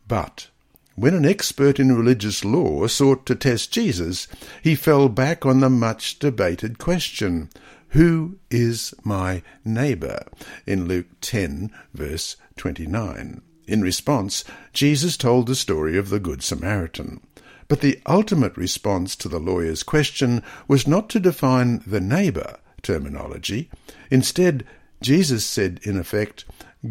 but 0.07 0.47
when 0.95 1.13
an 1.13 1.25
expert 1.25 1.79
in 1.79 1.95
religious 1.95 2.45
law 2.45 2.87
sought 2.87 3.25
to 3.25 3.35
test 3.35 3.71
Jesus, 3.71 4.27
he 4.63 4.75
fell 4.75 5.09
back 5.09 5.45
on 5.45 5.59
the 5.59 5.69
much 5.69 6.19
debated 6.19 6.77
question 6.77 7.49
who 7.95 8.37
is 8.51 8.93
my 9.03 9.41
neighbour? 9.63 10.25
in 10.67 10.85
Luke 10.85 11.07
10, 11.21 11.71
verse 11.93 12.35
29. 12.57 13.41
In 13.67 13.81
response, 13.81 14.43
Jesus 14.73 15.15
told 15.15 15.47
the 15.47 15.55
story 15.55 15.97
of 15.97 16.09
the 16.09 16.19
Good 16.19 16.43
Samaritan. 16.43 17.21
But 17.69 17.79
the 17.79 18.01
ultimate 18.05 18.57
response 18.57 19.15
to 19.15 19.29
the 19.29 19.39
lawyer's 19.39 19.81
question 19.81 20.43
was 20.67 20.85
not 20.85 21.09
to 21.11 21.21
define 21.21 21.83
the 21.87 22.01
neighbour 22.01 22.57
terminology. 22.81 23.69
Instead, 24.11 24.65
Jesus 25.01 25.45
said, 25.45 25.79
in 25.83 25.97
effect, 25.97 26.43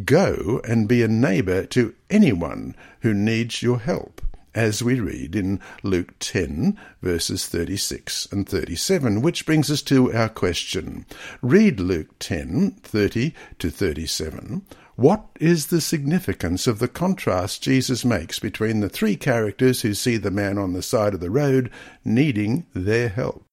Go 0.05 0.61
and 0.65 0.89
be 0.89 1.03
a 1.03 1.09
neighbour 1.09 1.67
to 1.67 1.95
anyone 2.09 2.75
who 3.01 3.15
needs 3.15 3.63
your 3.63 3.79
help 3.79 4.23
as 4.55 4.83
we 4.83 4.99
read 4.99 5.37
in 5.37 5.61
Luke 5.83 6.15
10, 6.21 6.79
verses 7.03 7.47
36 7.47 8.27
and 8.33 8.49
37, 8.49 9.21
which 9.21 9.45
brings 9.45 9.71
us 9.71 9.83
to 9.83 10.13
our 10.13 10.29
question. 10.29 11.05
Read 11.43 11.81
Luke 11.81 12.19
10, 12.19 12.77
30 12.83 13.35
to 13.59 13.71
37. 13.71 14.63
What 14.97 15.27
is 15.41 15.67
the 15.67 15.81
significance 15.81 16.67
of 16.67 16.79
the 16.79 16.89
contrast 16.89 17.63
Jesus 17.63 18.05
makes 18.05 18.39
between 18.39 18.81
the 18.81 18.89
three 18.89 19.17
characters 19.17 19.83
who 19.83 19.93
see 19.93 20.17
the 20.17 20.31
man 20.31 20.57
on 20.57 20.73
the 20.73 20.83
side 20.83 21.15
of 21.15 21.21
the 21.21 21.31
road 21.31 21.71
needing 22.05 22.67
their 22.75 23.09
help? 23.09 23.44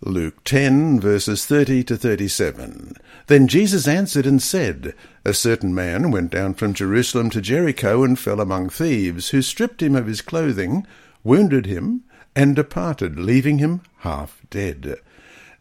Luke 0.00 0.44
10, 0.44 1.00
verses 1.00 1.44
30 1.44 1.82
to 1.82 1.96
37. 1.96 2.94
Then 3.26 3.48
Jesus 3.48 3.88
answered 3.88 4.26
and 4.26 4.40
said, 4.40 4.94
A 5.24 5.34
certain 5.34 5.74
man 5.74 6.12
went 6.12 6.30
down 6.30 6.54
from 6.54 6.72
Jerusalem 6.72 7.30
to 7.30 7.40
Jericho 7.40 8.04
and 8.04 8.16
fell 8.16 8.40
among 8.40 8.68
thieves, 8.68 9.30
who 9.30 9.42
stripped 9.42 9.82
him 9.82 9.96
of 9.96 10.06
his 10.06 10.20
clothing, 10.20 10.86
wounded 11.24 11.66
him, 11.66 12.04
and 12.36 12.54
departed, 12.54 13.18
leaving 13.18 13.58
him 13.58 13.80
half 13.98 14.40
dead. 14.50 15.00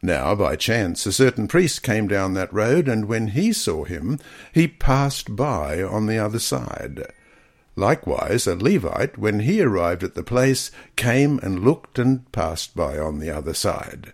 Now, 0.03 0.35
by 0.35 0.55
chance, 0.55 1.07
a 1.07 1.11
certain 1.11 1.47
priest 1.47 1.81
came 1.81 2.07
down 2.07 2.35
that 2.35 2.53
road, 2.53 2.87
and 2.87 3.05
when 3.05 3.29
he 3.29 3.51
saw 3.51 3.85
him, 3.85 4.19
he 4.53 4.67
passed 4.67 5.35
by 5.35 5.81
on 5.81 6.05
the 6.05 6.19
other 6.19 6.39
side. 6.39 7.11
Likewise, 7.75 8.45
a 8.45 8.55
Levite, 8.55 9.17
when 9.17 9.39
he 9.39 9.63
arrived 9.63 10.03
at 10.03 10.13
the 10.13 10.21
place, 10.21 10.69
came 10.95 11.39
and 11.39 11.63
looked 11.63 11.97
and 11.97 12.31
passed 12.31 12.75
by 12.75 12.99
on 12.99 13.17
the 13.17 13.31
other 13.31 13.55
side. 13.55 14.13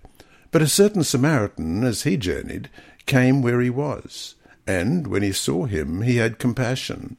But 0.53 0.61
a 0.61 0.67
certain 0.67 1.03
Samaritan, 1.03 1.83
as 1.83 2.03
he 2.03 2.15
journeyed, 2.15 2.69
came 3.07 3.41
where 3.41 3.59
he 3.59 3.71
was, 3.71 4.35
and 4.67 5.07
when 5.07 5.23
he 5.23 5.31
saw 5.31 5.65
him, 5.65 6.03
he 6.03 6.17
had 6.17 6.37
compassion. 6.37 7.17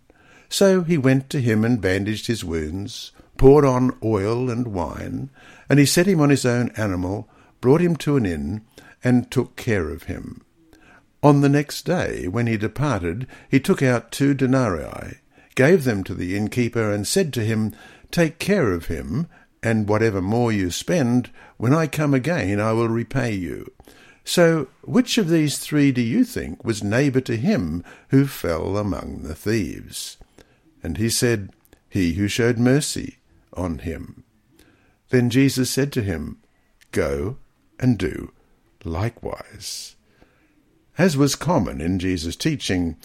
So 0.49 0.83
he 0.83 0.97
went 0.97 1.31
to 1.31 1.41
him 1.41 1.65
and 1.65 1.81
bandaged 1.81 2.29
his 2.29 2.45
wounds, 2.45 3.11
poured 3.37 3.65
on 3.65 3.99
oil 4.05 4.49
and 4.49 4.69
wine, 4.69 5.31
and 5.69 5.81
he 5.81 5.85
set 5.85 6.07
him 6.07 6.21
on 6.21 6.31
his 6.31 6.47
own 6.47 6.71
animal, 6.77 7.29
brought 7.61 7.81
him 7.81 7.97
to 7.97 8.17
an 8.17 8.25
inn, 8.25 8.63
and 9.03 9.29
took 9.33 9.57
care 9.57 9.91
of 9.91 10.05
him. 10.05 10.45
On 11.21 11.41
the 11.41 11.49
next 11.49 11.83
day, 11.83 12.29
when 12.29 12.47
he 12.47 12.57
departed, 12.57 13.27
he 13.51 13.59
took 13.59 13.83
out 13.83 14.13
two 14.13 14.35
denarii, 14.35 15.19
gave 15.57 15.83
them 15.83 16.05
to 16.05 16.15
the 16.15 16.37
innkeeper, 16.37 16.93
and 16.93 17.05
said 17.05 17.33
to 17.33 17.45
him, 17.45 17.75
Take 18.13 18.39
care 18.39 18.71
of 18.71 18.87
him, 18.87 19.27
and 19.65 19.89
whatever 19.89 20.21
more 20.21 20.53
you 20.53 20.71
spend, 20.71 21.31
when 21.57 21.73
I 21.75 21.87
come 21.87 22.13
again 22.15 22.61
I 22.61 22.73
will 22.73 22.89
repay 22.89 23.33
you. 23.33 23.73
So 24.25 24.69
which 24.83 25.19
of 25.19 25.29
these 25.29 25.59
three 25.59 25.91
do 25.91 26.03
you 26.03 26.23
think 26.25 26.65
was 26.65 26.85
neighbour 26.85 27.21
to 27.23 27.37
him 27.37 27.83
who 28.09 28.27
fell 28.27 28.77
among 28.77 29.23
the 29.23 29.35
thieves? 29.35 30.19
And 30.83 30.99
he 30.99 31.09
said, 31.09 31.51
He 31.89 32.13
who 32.13 32.29
showed 32.29 32.59
mercy 32.59 33.19
on 33.55 33.79
him. 33.79 34.25
Then 35.09 35.31
Jesus 35.31 35.71
said 35.71 35.93
to 35.93 36.03
him, 36.03 36.39
Go 36.93 37.39
and 37.81 37.99
do 37.99 38.33
likewise. 38.85 39.97
As 40.97 41.17
was 41.17 41.35
common 41.35 41.81
in 41.81 41.99
Jesus' 41.99 42.37
teaching, 42.37 42.97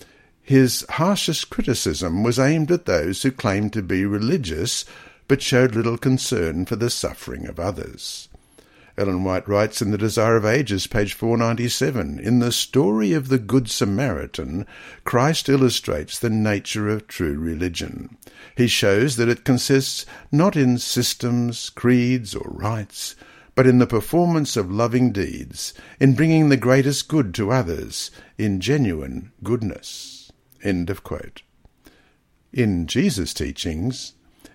his 0.42 0.86
harshest 0.90 1.50
criticism 1.50 2.24
was 2.24 2.40
aimed 2.40 2.72
at 2.72 2.86
those 2.86 3.22
who 3.22 3.32
claimed 3.32 3.74
to 3.74 3.82
be 3.82 4.06
religious 4.06 4.86
but 5.30 5.42
showed 5.44 5.76
little 5.76 5.98
concern 5.98 6.66
for 6.66 6.76
the 6.76 6.90
suffering 6.90 7.48
of 7.48 7.60
others. 7.60 8.28
Ellen 8.98 9.24
White 9.24 9.48
writes 9.48 9.82
in 9.82 9.92
The 9.92 9.98
Desire 9.98 10.36
of 10.36 10.44
Ages, 10.44 10.88
page 10.88 11.14
497, 11.14 12.20
In 12.20 12.40
the 12.40 12.52
story 12.52 13.14
of 13.14 13.30
the 13.30 13.38
Good 13.38 13.70
Samaritan, 13.70 14.66
Christ 15.06 15.48
illustrates 15.48 16.20
the 16.20 16.32
nature 16.32 16.90
of 16.90 17.08
true 17.08 17.40
religion. 17.40 18.18
He 18.58 18.68
shows 18.68 19.16
that 19.16 19.30
it 19.30 19.46
consists 19.46 20.06
not 20.32 20.58
in 20.58 20.80
systems, 20.80 21.70
creeds, 21.70 22.36
or 22.36 22.50
rites, 22.50 23.16
but 23.56 23.68
in 23.68 23.78
the 23.78 23.88
performance 23.88 24.58
of 24.58 24.72
loving 24.72 25.12
deeds, 25.12 25.76
in 26.00 26.16
bringing 26.16 26.50
the 26.50 26.58
greatest 26.58 27.08
good 27.08 27.36
to 27.36 27.52
others, 27.52 28.10
in 28.38 28.60
genuine 28.60 29.32
goodness. 29.44 30.32
End 30.64 30.90
of 30.90 31.04
quote. 31.04 31.44
In 32.52 32.88
Jesus' 32.88 33.34
teachings, 33.34 34.14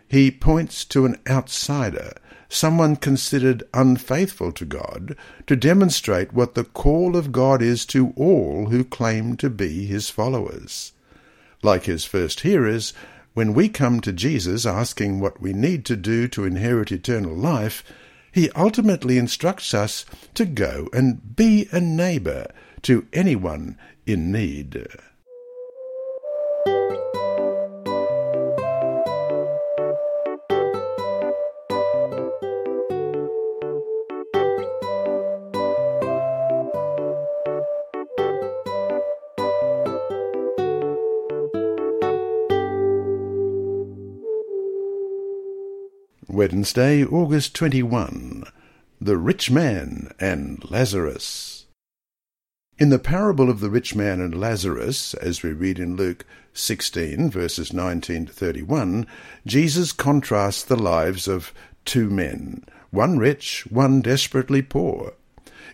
he 0.08 0.30
points 0.30 0.84
to 0.86 1.04
an 1.06 1.16
outsider, 1.28 2.12
someone 2.48 2.96
considered 2.96 3.64
unfaithful 3.72 4.52
to 4.52 4.64
God, 4.64 5.16
to 5.46 5.56
demonstrate 5.56 6.32
what 6.32 6.54
the 6.54 6.64
call 6.64 7.16
of 7.16 7.32
God 7.32 7.62
is 7.62 7.84
to 7.86 8.12
all 8.16 8.66
who 8.66 8.84
claim 8.84 9.36
to 9.38 9.50
be 9.50 9.86
his 9.86 10.10
followers. 10.10 10.92
Like 11.62 11.84
his 11.84 12.04
first 12.04 12.40
hearers, 12.40 12.92
when 13.34 13.54
we 13.54 13.68
come 13.68 14.00
to 14.00 14.12
Jesus 14.12 14.64
asking 14.64 15.18
what 15.18 15.40
we 15.40 15.52
need 15.52 15.84
to 15.86 15.96
do 15.96 16.28
to 16.28 16.44
inherit 16.44 16.92
eternal 16.92 17.34
life, 17.34 17.82
he 18.30 18.50
ultimately 18.50 19.18
instructs 19.18 19.74
us 19.74 20.04
to 20.34 20.44
go 20.44 20.88
and 20.92 21.36
be 21.36 21.68
a 21.72 21.80
neighbour 21.80 22.46
to 22.82 23.06
anyone 23.12 23.78
in 24.06 24.30
need. 24.30 24.86
Wednesday, 46.52 47.02
August 47.02 47.54
21. 47.54 48.44
The 49.00 49.16
Rich 49.16 49.50
Man 49.50 50.10
and 50.20 50.62
Lazarus. 50.70 51.64
In 52.76 52.90
the 52.90 52.98
parable 52.98 53.48
of 53.48 53.60
the 53.60 53.70
rich 53.70 53.94
man 53.94 54.20
and 54.20 54.38
Lazarus, 54.38 55.14
as 55.14 55.42
we 55.42 55.52
read 55.52 55.78
in 55.78 55.96
Luke 55.96 56.26
16, 56.52 57.30
verses 57.30 57.72
19 57.72 58.26
to 58.26 58.32
31, 58.34 59.06
Jesus 59.46 59.92
contrasts 59.92 60.62
the 60.62 60.76
lives 60.76 61.26
of 61.26 61.54
two 61.86 62.10
men, 62.10 62.66
one 62.90 63.16
rich, 63.16 63.66
one 63.70 64.02
desperately 64.02 64.60
poor. 64.60 65.14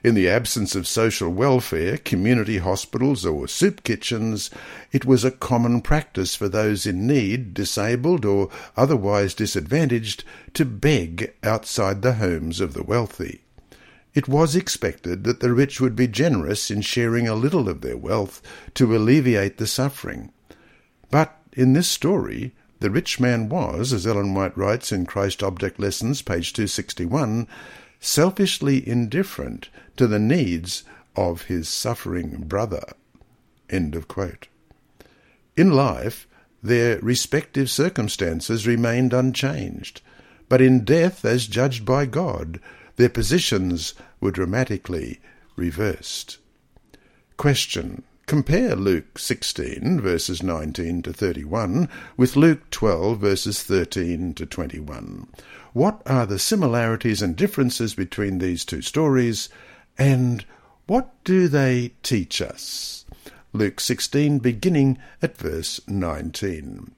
In 0.02 0.14
the 0.14 0.30
absence 0.30 0.74
of 0.74 0.86
social 0.86 1.28
welfare, 1.28 1.98
community 1.98 2.56
hospitals, 2.56 3.26
or 3.26 3.46
soup 3.46 3.84
kitchens, 3.84 4.48
it 4.92 5.04
was 5.04 5.24
a 5.24 5.30
common 5.30 5.82
practice 5.82 6.34
for 6.34 6.48
those 6.48 6.86
in 6.86 7.06
need, 7.06 7.52
disabled 7.52 8.24
or 8.24 8.48
otherwise 8.78 9.34
disadvantaged, 9.34 10.24
to 10.54 10.64
beg 10.64 11.34
outside 11.42 12.00
the 12.00 12.14
homes 12.14 12.60
of 12.60 12.72
the 12.72 12.82
wealthy. 12.82 13.42
It 14.14 14.26
was 14.26 14.56
expected 14.56 15.24
that 15.24 15.40
the 15.40 15.52
rich 15.52 15.82
would 15.82 15.96
be 15.96 16.08
generous 16.08 16.70
in 16.70 16.80
sharing 16.80 17.28
a 17.28 17.34
little 17.34 17.68
of 17.68 17.82
their 17.82 17.98
wealth 17.98 18.40
to 18.74 18.96
alleviate 18.96 19.58
the 19.58 19.66
suffering. 19.66 20.32
But 21.10 21.36
in 21.52 21.74
this 21.74 21.88
story, 21.88 22.54
the 22.80 22.90
rich 22.90 23.20
man 23.20 23.50
was, 23.50 23.92
as 23.92 24.06
Ellen 24.06 24.32
White 24.32 24.56
writes 24.56 24.90
in 24.92 25.04
Christ 25.04 25.42
Object 25.42 25.78
Lessons, 25.78 26.22
page 26.22 26.54
261, 26.54 27.46
selfishly 28.00 28.86
indifferent 28.86 29.68
to 29.96 30.06
the 30.06 30.18
needs 30.18 30.82
of 31.14 31.42
his 31.42 31.68
suffering 31.68 32.44
brother. 32.46 32.82
End 33.68 33.94
of 33.94 34.08
quote. 34.08 34.48
In 35.56 35.72
life, 35.72 36.26
their 36.62 36.98
respective 37.00 37.70
circumstances 37.70 38.66
remained 38.66 39.12
unchanged, 39.12 40.00
but 40.48 40.60
in 40.60 40.84
death, 40.84 41.24
as 41.24 41.46
judged 41.46 41.84
by 41.84 42.06
God, 42.06 42.60
their 42.96 43.08
positions 43.08 43.94
were 44.20 44.30
dramatically 44.30 45.20
reversed. 45.56 46.38
Question. 47.36 48.02
Compare 48.26 48.76
Luke 48.76 49.18
16 49.18 50.00
verses 50.00 50.40
19 50.40 51.02
to 51.02 51.12
31 51.12 51.88
with 52.16 52.36
Luke 52.36 52.70
12 52.70 53.18
verses 53.18 53.62
13 53.64 54.34
to 54.34 54.46
21. 54.46 55.26
What 55.72 56.02
are 56.04 56.26
the 56.26 56.40
similarities 56.40 57.22
and 57.22 57.36
differences 57.36 57.94
between 57.94 58.38
these 58.38 58.64
two 58.64 58.82
stories, 58.82 59.48
and 59.96 60.44
what 60.88 61.12
do 61.22 61.46
they 61.46 61.92
teach 62.02 62.42
us? 62.42 63.04
Luke 63.52 63.78
16, 63.78 64.40
beginning 64.40 64.98
at 65.22 65.36
verse 65.36 65.80
19. 65.86 66.90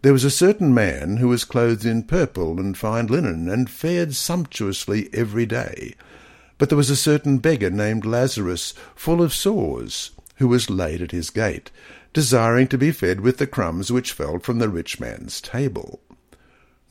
There 0.00 0.14
was 0.14 0.24
a 0.24 0.30
certain 0.30 0.72
man 0.72 1.18
who 1.18 1.28
was 1.28 1.44
clothed 1.44 1.84
in 1.84 2.04
purple 2.04 2.58
and 2.58 2.78
fine 2.78 3.08
linen, 3.08 3.50
and 3.50 3.68
fared 3.68 4.14
sumptuously 4.14 5.10
every 5.12 5.44
day. 5.44 5.94
But 6.56 6.70
there 6.70 6.78
was 6.78 6.88
a 6.88 6.96
certain 6.96 7.38
beggar 7.38 7.68
named 7.68 8.06
Lazarus, 8.06 8.72
full 8.94 9.20
of 9.20 9.34
sores, 9.34 10.12
who 10.36 10.48
was 10.48 10.70
laid 10.70 11.02
at 11.02 11.10
his 11.10 11.28
gate, 11.28 11.70
desiring 12.14 12.68
to 12.68 12.78
be 12.78 12.90
fed 12.90 13.20
with 13.20 13.36
the 13.36 13.46
crumbs 13.46 13.92
which 13.92 14.12
fell 14.12 14.38
from 14.38 14.60
the 14.60 14.70
rich 14.70 14.98
man's 14.98 15.42
table. 15.42 16.00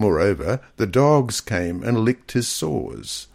Moreover, 0.04 0.60
the 0.76 0.86
dogs 0.86 1.40
came 1.40 1.82
and 1.82 2.00
licked 2.00 2.34
his 2.34 2.46
sores. 2.46 3.28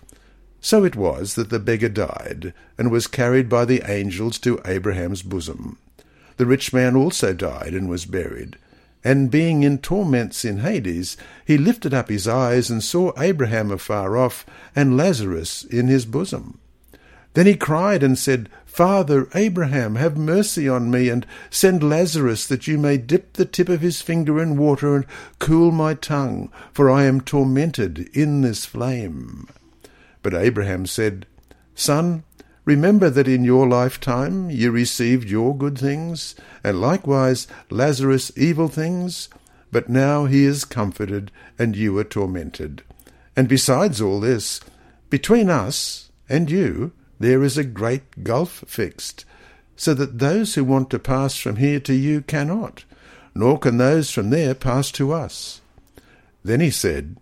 So 0.61 0.85
it 0.85 0.97
was 0.97 1.35
that 1.35 1.49
the 1.49 1.59
beggar 1.59 1.89
died, 1.89 2.53
and 2.77 2.91
was 2.91 3.07
carried 3.07 3.49
by 3.49 3.65
the 3.65 3.91
angels 3.91 4.39
to 4.41 4.61
Abraham's 4.67 5.23
bosom. 5.23 5.79
The 6.37 6.45
rich 6.45 6.75
man 6.75 6.95
also 6.95 7.33
died 7.33 7.73
and 7.73 7.89
was 7.89 8.05
buried. 8.05 8.59
And 9.03 9.31
being 9.31 9.63
in 9.63 9.79
torments 9.79 10.45
in 10.45 10.59
Hades, 10.59 11.17
he 11.47 11.57
lifted 11.57 11.95
up 11.95 12.11
his 12.11 12.29
eyes 12.29 12.69
and 12.69 12.85
saw 12.85 13.13
Abraham 13.17 13.71
afar 13.71 14.19
off, 14.19 14.45
and 14.77 14.95
Lazarus 14.95 15.65
in 15.65 15.89
his 15.89 16.05
bosom. 16.05 16.59
Then 17.33 17.47
he 17.47 17.57
cried 17.57 18.03
and 18.03 18.19
said, 18.19 18.51
Father 18.69 19.29
Abraham, 19.35 19.97
have 19.97 20.17
mercy 20.17 20.69
on 20.69 20.91
me, 20.91 21.09
and 21.09 21.27
send 21.51 21.83
Lazarus, 21.83 22.47
that 22.47 22.69
you 22.69 22.79
may 22.79 22.97
dip 22.97 23.33
the 23.33 23.45
tip 23.45 23.69
of 23.69 23.81
his 23.81 24.03
finger 24.03 24.41
in 24.41 24.57
water 24.57 24.95
and 24.95 25.07
cool 25.41 25.73
my 25.73 25.95
tongue, 25.95 26.53
for 26.73 26.89
I 26.89 27.05
am 27.05 27.23
tormented 27.23 28.09
in 28.13 28.43
this 28.43 28.67
flame. 28.67 29.49
But 30.23 30.35
Abraham 30.35 30.87
said, 30.87 31.27
Son, 31.75 32.23
remember 32.65 33.11
that 33.11 33.27
in 33.27 33.43
your 33.43 33.67
lifetime 33.67 34.51
you 34.51 34.71
received 34.71 35.29
your 35.29 35.57
good 35.57 35.79
things, 35.79 36.37
and 36.63 36.81
likewise 36.81 37.49
Lazarus 37.71 38.31
evil 38.37 38.69
things, 38.69 39.29
but 39.73 39.89
now 39.89 40.27
he 40.27 40.45
is 40.45 40.65
comforted, 40.65 41.33
and 41.59 41.75
you 41.75 41.97
are 41.99 42.05
tormented. 42.05 42.83
And 43.35 43.49
besides 43.49 44.01
all 44.01 44.21
this, 44.21 44.61
between 45.11 45.49
us 45.49 46.13
and 46.29 46.51
you 46.51 46.93
there 47.19 47.43
is 47.43 47.59
a 47.59 47.65
great 47.65 48.25
gulf 48.25 48.65
fixed, 48.67 49.25
so 49.77 49.95
that 49.95 50.19
those 50.19 50.55
who 50.55 50.65
want 50.65 50.91
to 50.91 50.99
pass 50.99 51.37
from 51.37 51.57
here 51.57 51.81
to 51.81 51.95
you 51.95 52.21
cannot, 52.23 52.85
nor 53.35 53.59
can 53.59 53.79
those 53.79 54.11
from 54.11 54.31
there 54.31 54.55
pass 54.55 54.91
to 54.93 55.13
us. 55.13 55.61
Then 56.45 56.61
he 56.61 56.71
said, 56.71 57.17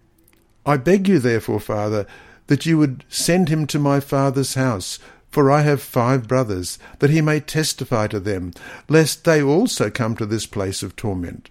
I 0.65 0.77
beg 0.77 1.09
you, 1.09 1.19
therefore, 1.19 1.61
Father, 1.61 2.07
that 2.47 2.67
you 2.67 2.79
would 2.79 3.05
send 3.09 3.49
him 3.49 3.67
to 3.69 3.79
my 3.79 4.01
father's 4.01 4.55
house, 4.55 4.99
for 5.31 5.51
I 5.51 5.63
have 5.63 5.83
five 5.83 6.27
brothers, 6.27 6.79
that 6.99 7.11
he 7.11 7.21
may 7.21 7.41
testify 7.41 8.07
to 8.09 8.21
them, 8.21 8.53
lest 8.89 9.25
they 9.25 9.43
also 9.43 9.91
come 9.91 10.17
to 10.17 10.27
this 10.27 10.47
place 10.47 10.83
of 10.83 10.97
torment. 10.97 11.51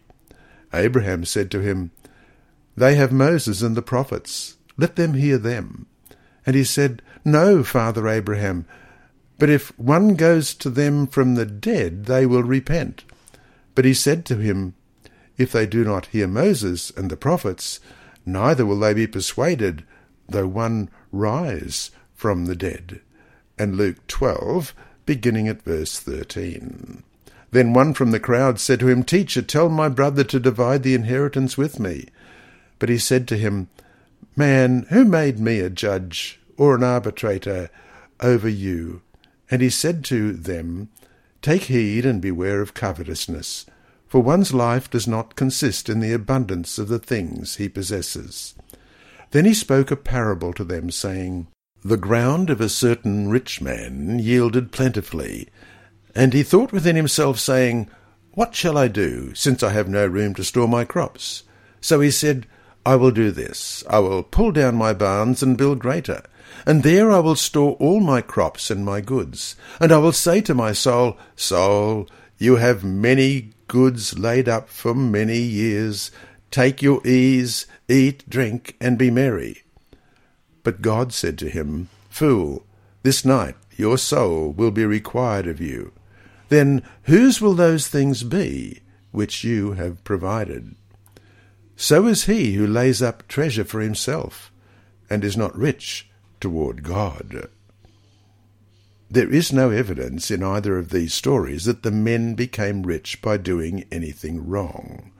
Abraham 0.73 1.23
said 1.25 1.51
to 1.51 1.59
him, 1.59 1.91
They 2.75 2.95
have 2.95 3.11
Moses 3.11 3.61
and 3.61 3.77
the 3.77 3.81
prophets, 3.81 4.57
let 4.77 4.95
them 4.95 5.13
hear 5.13 5.37
them. 5.37 5.85
And 6.45 6.55
he 6.55 6.63
said, 6.63 7.01
No, 7.27 7.63
Father 7.63 8.07
Abraham, 8.07 8.65
but 9.39 9.49
if 9.49 9.77
one 9.79 10.15
goes 10.15 10.53
to 10.53 10.69
them 10.69 11.07
from 11.07 11.33
the 11.33 11.45
dead, 11.45 12.05
they 12.05 12.25
will 12.27 12.43
repent. 12.43 13.03
But 13.73 13.83
he 13.83 13.95
said 13.95 14.25
to 14.25 14.37
him, 14.37 14.75
If 15.35 15.51
they 15.51 15.65
do 15.65 15.83
not 15.83 16.05
hear 16.07 16.27
Moses 16.27 16.91
and 16.91 17.09
the 17.09 17.17
prophets, 17.17 17.79
neither 18.27 18.63
will 18.63 18.79
they 18.79 18.93
be 18.93 19.07
persuaded, 19.07 19.83
though 20.29 20.47
one 20.47 20.89
rise 21.11 21.89
from 22.13 22.45
the 22.45 22.55
dead. 22.55 23.01
And 23.57 23.75
Luke 23.75 24.05
12, 24.07 24.75
beginning 25.07 25.47
at 25.47 25.63
verse 25.63 25.99
13. 25.99 27.03
Then 27.49 27.73
one 27.73 27.93
from 27.95 28.11
the 28.11 28.19
crowd 28.19 28.59
said 28.59 28.79
to 28.81 28.87
him, 28.87 29.03
Teacher, 29.03 29.41
tell 29.41 29.69
my 29.69 29.89
brother 29.89 30.23
to 30.25 30.39
divide 30.39 30.83
the 30.83 30.93
inheritance 30.93 31.57
with 31.57 31.79
me. 31.79 32.07
But 32.79 32.89
he 32.89 32.97
said 32.99 33.27
to 33.29 33.37
him, 33.37 33.69
Man, 34.35 34.85
who 34.89 35.05
made 35.05 35.39
me 35.39 35.59
a 35.59 35.69
judge 35.69 36.39
or 36.57 36.75
an 36.75 36.83
arbitrator 36.83 37.69
over 38.19 38.49
you? 38.49 39.01
And 39.49 39.61
he 39.61 39.69
said 39.69 40.03
to 40.05 40.33
them, 40.33 40.89
Take 41.41 41.63
heed 41.63 42.05
and 42.05 42.21
beware 42.21 42.61
of 42.61 42.73
covetousness, 42.73 43.65
for 44.07 44.21
one's 44.21 44.53
life 44.53 44.89
does 44.89 45.07
not 45.07 45.35
consist 45.35 45.89
in 45.89 45.99
the 45.99 46.13
abundance 46.13 46.79
of 46.79 46.87
the 46.87 46.99
things 46.99 47.57
he 47.57 47.69
possesses. 47.69 48.55
Then 49.31 49.45
he 49.45 49.53
spoke 49.53 49.91
a 49.91 49.95
parable 49.95 50.53
to 50.53 50.63
them, 50.63 50.89
saying, 50.89 51.47
The 51.83 51.97
ground 51.97 52.49
of 52.49 52.61
a 52.61 52.69
certain 52.69 53.29
rich 53.29 53.61
man 53.61 54.17
yielded 54.19 54.71
plentifully, 54.71 55.49
and 56.15 56.33
he 56.33 56.43
thought 56.43 56.71
within 56.71 56.95
himself, 56.95 57.39
saying, 57.39 57.89
What 58.31 58.55
shall 58.55 58.77
I 58.77 58.87
do, 58.87 59.35
since 59.35 59.61
I 59.61 59.71
have 59.71 59.89
no 59.89 60.07
room 60.07 60.33
to 60.35 60.43
store 60.43 60.67
my 60.67 60.85
crops? 60.85 61.43
So 61.81 61.99
he 61.99 62.09
said, 62.09 62.47
I 62.85 62.95
will 62.95 63.11
do 63.11 63.31
this. 63.31 63.83
I 63.89 63.99
will 63.99 64.23
pull 64.23 64.51
down 64.51 64.75
my 64.75 64.93
barns 64.93 65.43
and 65.43 65.57
build 65.57 65.79
greater, 65.79 66.23
and 66.65 66.83
there 66.83 67.11
I 67.11 67.19
will 67.19 67.35
store 67.35 67.73
all 67.79 67.99
my 67.99 68.21
crops 68.21 68.71
and 68.71 68.83
my 68.83 69.01
goods. 69.01 69.55
And 69.79 69.91
I 69.91 69.97
will 69.97 70.11
say 70.11 70.41
to 70.41 70.53
my 70.53 70.73
soul, 70.73 71.17
Soul, 71.35 72.09
you 72.37 72.55
have 72.55 72.83
many 72.83 73.51
goods 73.67 74.17
laid 74.17 74.49
up 74.49 74.69
for 74.69 74.93
many 74.93 75.37
years. 75.37 76.11
Take 76.51 76.81
your 76.81 77.05
ease, 77.05 77.67
eat, 77.87 78.27
drink, 78.29 78.75
and 78.81 78.97
be 78.97 79.11
merry. 79.11 79.63
But 80.63 80.81
God 80.81 81.13
said 81.13 81.37
to 81.39 81.49
him, 81.49 81.89
Fool, 82.09 82.65
this 83.03 83.23
night 83.23 83.55
your 83.77 83.97
soul 83.97 84.51
will 84.51 84.71
be 84.71 84.85
required 84.85 85.47
of 85.47 85.61
you. 85.61 85.91
Then 86.49 86.81
whose 87.03 87.41
will 87.41 87.53
those 87.53 87.87
things 87.87 88.23
be 88.23 88.81
which 89.11 89.43
you 89.43 89.73
have 89.73 90.03
provided? 90.03 90.75
So 91.75 92.07
is 92.07 92.25
he 92.25 92.53
who 92.53 92.65
lays 92.65 93.01
up 93.01 93.27
treasure 93.27 93.65
for 93.65 93.81
himself, 93.81 94.51
and 95.09 95.23
is 95.23 95.35
not 95.35 95.55
rich 95.57 96.09
toward 96.39 96.83
God. 96.83 97.49
There 99.09 99.31
is 99.31 99.53
no 99.53 99.69
evidence 99.69 100.31
in 100.31 100.43
either 100.43 100.77
of 100.77 100.89
these 100.89 101.13
stories 101.13 101.65
that 101.65 101.83
the 101.83 101.91
men 101.91 102.33
became 102.35 102.83
rich 102.83 103.21
by 103.21 103.37
doing 103.37 103.85
anything 103.91 104.47
wrong. 104.47 105.11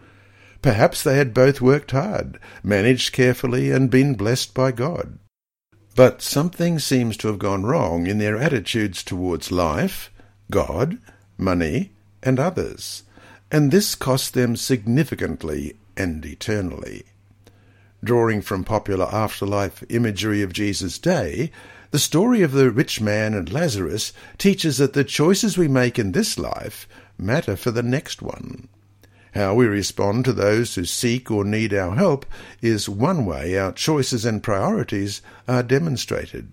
Perhaps 0.61 1.03
they 1.03 1.17
had 1.17 1.33
both 1.33 1.61
worked 1.61 1.91
hard, 1.91 2.39
managed 2.63 3.13
carefully, 3.13 3.69
and 3.69 3.91
been 3.91 4.15
blessed 4.15 4.53
by 4.53 4.71
God. 4.71 5.19
But 5.95 6.21
something 6.21 6.79
seems 6.79 7.15
to 7.17 7.27
have 7.27 7.39
gone 7.39 7.63
wrong 7.63 8.07
in 8.07 8.17
their 8.17 8.37
attitudes 8.37 9.03
towards 9.03 9.51
life, 9.51 10.11
God, 10.51 10.97
money, 11.37 11.91
and 12.23 12.39
others, 12.39 13.03
and 13.51 13.71
this 13.71 13.95
cost 13.95 14.33
them 14.33 14.55
significantly 14.55 15.77
and 15.95 16.25
eternally. 16.25 17.03
Drawing 18.05 18.43
from 18.43 18.63
popular 18.63 19.07
afterlife 19.11 19.83
imagery 19.89 20.43
of 20.43 20.53
Jesus' 20.53 20.99
day, 20.99 21.49
the 21.89 21.97
story 21.97 22.43
of 22.43 22.51
the 22.51 22.69
rich 22.69 23.01
man 23.01 23.33
and 23.33 23.51
Lazarus 23.51 24.13
teaches 24.37 24.77
that 24.77 24.93
the 24.93 25.03
choices 25.03 25.57
we 25.57 25.67
make 25.67 25.97
in 25.97 26.11
this 26.11 26.37
life 26.37 26.87
matter 27.17 27.55
for 27.55 27.71
the 27.71 27.81
next 27.81 28.21
one. 28.21 28.67
How 29.33 29.55
we 29.55 29.65
respond 29.65 30.23
to 30.25 30.33
those 30.33 30.75
who 30.75 30.85
seek 30.85 31.31
or 31.31 31.43
need 31.43 31.73
our 31.73 31.95
help 31.95 32.27
is 32.61 32.87
one 32.87 33.25
way 33.25 33.57
our 33.57 33.71
choices 33.71 34.23
and 34.23 34.43
priorities 34.43 35.23
are 35.47 35.63
demonstrated. 35.63 36.51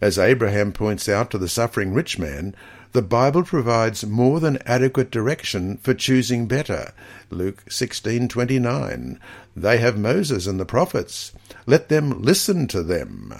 As 0.00 0.20
Abraham 0.20 0.70
points 0.70 1.08
out 1.08 1.32
to 1.32 1.38
the 1.38 1.48
suffering 1.48 1.94
rich 1.94 2.16
man, 2.16 2.54
the 2.96 3.02
Bible 3.02 3.42
provides 3.42 4.06
more 4.06 4.40
than 4.40 4.56
adequate 4.64 5.10
direction 5.10 5.76
for 5.82 5.92
choosing 5.92 6.46
better. 6.46 6.94
Luke 7.28 7.62
16:29. 7.68 9.18
They 9.54 9.76
have 9.76 9.98
Moses 9.98 10.46
and 10.46 10.58
the 10.58 10.64
prophets. 10.64 11.32
Let 11.66 11.90
them 11.90 12.22
listen 12.22 12.66
to 12.68 12.82
them. 12.82 13.38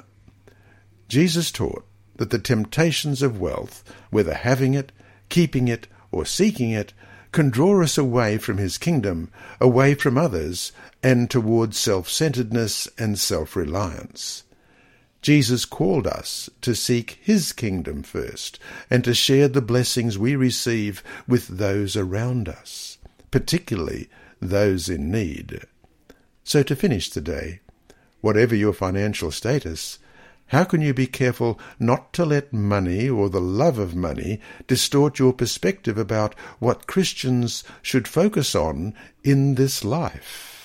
Jesus 1.08 1.50
taught 1.50 1.86
that 2.16 2.28
the 2.28 2.38
temptations 2.38 3.22
of 3.22 3.40
wealth, 3.40 3.82
whether 4.10 4.34
having 4.34 4.74
it, 4.74 4.92
keeping 5.30 5.68
it, 5.68 5.86
or 6.10 6.26
seeking 6.26 6.72
it, 6.72 6.92
can 7.32 7.48
draw 7.48 7.82
us 7.82 7.96
away 7.96 8.36
from 8.36 8.58
his 8.58 8.76
kingdom, 8.76 9.30
away 9.58 9.94
from 9.94 10.18
others, 10.18 10.70
and 11.02 11.30
towards 11.30 11.78
self-centeredness 11.78 12.90
and 12.98 13.18
self-reliance. 13.18 14.42
Jesus 15.26 15.64
called 15.64 16.06
us 16.06 16.48
to 16.60 16.72
seek 16.72 17.18
his 17.20 17.52
kingdom 17.52 18.04
first 18.04 18.60
and 18.88 19.02
to 19.02 19.12
share 19.12 19.48
the 19.48 19.60
blessings 19.60 20.16
we 20.16 20.36
receive 20.36 21.02
with 21.26 21.48
those 21.48 21.96
around 21.96 22.48
us, 22.48 22.98
particularly 23.32 24.08
those 24.40 24.88
in 24.88 25.10
need. 25.10 25.62
So 26.44 26.62
to 26.62 26.76
finish 26.76 27.10
today, 27.10 27.58
whatever 28.20 28.54
your 28.54 28.72
financial 28.72 29.32
status, 29.32 29.98
how 30.46 30.62
can 30.62 30.80
you 30.80 30.94
be 30.94 31.08
careful 31.08 31.58
not 31.80 32.12
to 32.12 32.24
let 32.24 32.52
money 32.52 33.08
or 33.08 33.28
the 33.28 33.40
love 33.40 33.78
of 33.78 33.96
money 33.96 34.40
distort 34.68 35.18
your 35.18 35.32
perspective 35.32 35.98
about 35.98 36.38
what 36.60 36.86
Christians 36.86 37.64
should 37.82 38.06
focus 38.06 38.54
on 38.54 38.94
in 39.24 39.56
this 39.56 39.84
life? 39.84 40.55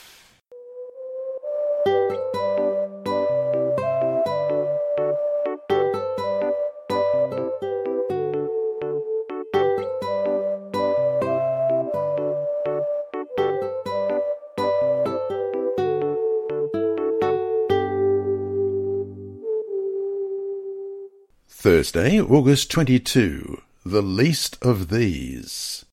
Thursday, 21.62 22.19
August 22.19 22.71
22. 22.71 23.62
The 23.86 24.02
least 24.02 24.58
of 24.63 24.89
these. 24.89 25.86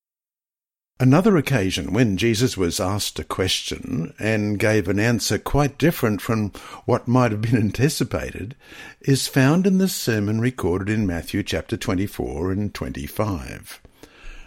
Another 0.99 1.37
occasion 1.37 1.93
when 1.93 2.17
Jesus 2.17 2.57
was 2.57 2.81
asked 2.81 3.19
a 3.19 3.23
question 3.23 4.15
and 4.19 4.59
gave 4.59 4.89
an 4.89 4.99
answer 4.99 5.39
quite 5.39 5.77
different 5.77 6.23
from 6.23 6.53
what 6.87 7.07
might 7.07 7.33
have 7.33 7.43
been 7.43 7.57
anticipated 7.61 8.57
is 9.03 9.29
found 9.29 9.67
in 9.67 9.77
the 9.77 9.91
sermon 9.91 10.41
recorded 10.41 10.89
in 10.89 11.07
Matthew 11.07 11.43
chapter 11.43 11.77
24 11.77 12.51
and 12.51 12.73
25. 12.73 13.83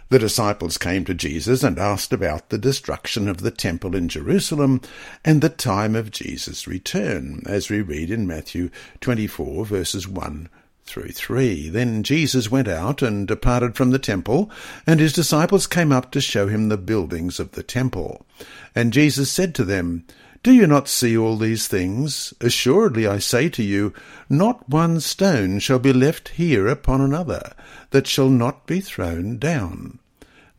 The 0.08 0.18
disciples 0.18 0.76
came 0.76 1.04
to 1.04 1.14
Jesus 1.14 1.62
and 1.62 1.78
asked 1.78 2.12
about 2.12 2.48
the 2.48 2.58
destruction 2.58 3.28
of 3.28 3.42
the 3.42 3.52
temple 3.52 3.94
in 3.94 4.08
Jerusalem 4.08 4.80
and 5.24 5.40
the 5.40 5.48
time 5.48 5.94
of 5.94 6.10
Jesus' 6.10 6.66
return, 6.66 7.44
as 7.46 7.70
we 7.70 7.80
read 7.80 8.10
in 8.10 8.26
Matthew 8.26 8.70
24 9.00 9.64
verses 9.66 10.08
1 10.08 10.48
through 10.84 11.10
3. 11.12 11.68
Then 11.68 12.02
Jesus 12.02 12.50
went 12.50 12.68
out 12.68 13.02
and 13.02 13.26
departed 13.26 13.76
from 13.76 13.90
the 13.90 13.98
temple, 13.98 14.50
and 14.86 15.00
his 15.00 15.12
disciples 15.12 15.66
came 15.66 15.92
up 15.92 16.10
to 16.12 16.20
show 16.20 16.48
him 16.48 16.68
the 16.68 16.76
buildings 16.76 17.38
of 17.40 17.52
the 17.52 17.62
temple. 17.62 18.26
And 18.74 18.92
Jesus 18.92 19.30
said 19.30 19.54
to 19.54 19.64
them, 19.64 20.04
Do 20.42 20.52
you 20.52 20.66
not 20.66 20.88
see 20.88 21.16
all 21.16 21.36
these 21.36 21.68
things? 21.68 22.34
Assuredly 22.40 23.06
I 23.06 23.18
say 23.18 23.48
to 23.50 23.62
you, 23.62 23.92
not 24.28 24.68
one 24.68 25.00
stone 25.00 25.58
shall 25.58 25.78
be 25.78 25.92
left 25.92 26.30
here 26.30 26.66
upon 26.66 27.00
another, 27.00 27.52
that 27.90 28.06
shall 28.06 28.28
not 28.28 28.66
be 28.66 28.80
thrown 28.80 29.38
down. 29.38 29.98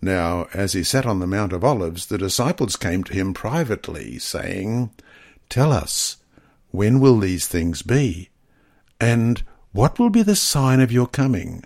Now, 0.02 0.48
as 0.54 0.74
he 0.74 0.84
sat 0.84 1.06
on 1.06 1.20
the 1.20 1.28
Mount 1.28 1.54
of 1.54 1.64
Olives, 1.64 2.08
the 2.08 2.18
disciples 2.18 2.76
came 2.76 3.06
to 3.06 3.14
him 3.14 3.34
privately, 3.34 4.20
saying, 4.20 4.92
Tell 5.48 5.72
us, 5.72 6.18
when 6.72 7.00
will 7.00 7.20
these 7.20 7.48
things 7.48 7.84
be? 7.84 8.30
And 9.00 9.44
what 9.74 9.98
will 9.98 10.12
be 10.12 10.22
the 10.22 10.36
sign 10.36 10.80
of 10.80 10.92
your 10.92 11.08
coming 11.08 11.64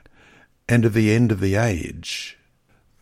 and 0.68 0.86
of 0.86 0.94
the 0.94 1.14
end 1.14 1.30
of 1.30 1.42
the 1.42 1.56
age? 1.56 2.38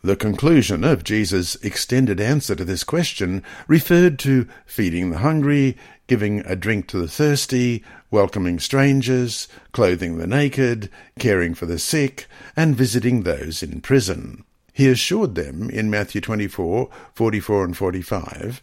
The 0.02 0.16
conclusion 0.16 0.82
of 0.82 1.04
Jesus' 1.04 1.54
extended 1.62 2.20
answer 2.20 2.56
to 2.56 2.64
this 2.64 2.82
question 2.82 3.44
referred 3.68 4.18
to 4.20 4.48
feeding 4.66 5.10
the 5.10 5.18
hungry, 5.18 5.76
giving 6.08 6.40
a 6.40 6.56
drink 6.56 6.88
to 6.88 6.98
the 6.98 7.08
thirsty, 7.08 7.84
welcoming 8.10 8.58
strangers, 8.58 9.46
clothing 9.70 10.18
the 10.18 10.26
naked, 10.26 10.90
caring 11.20 11.54
for 11.54 11.66
the 11.66 11.78
sick, 11.78 12.26
and 12.56 12.76
visiting 12.76 13.22
those 13.22 13.62
in 13.62 13.80
prison. 13.80 14.44
He 14.72 14.88
assured 14.88 15.36
them 15.36 15.70
in 15.70 15.88
Matthew 15.88 16.20
24, 16.20 16.90
44 17.14 17.64
and 17.64 17.76
45, 17.76 18.60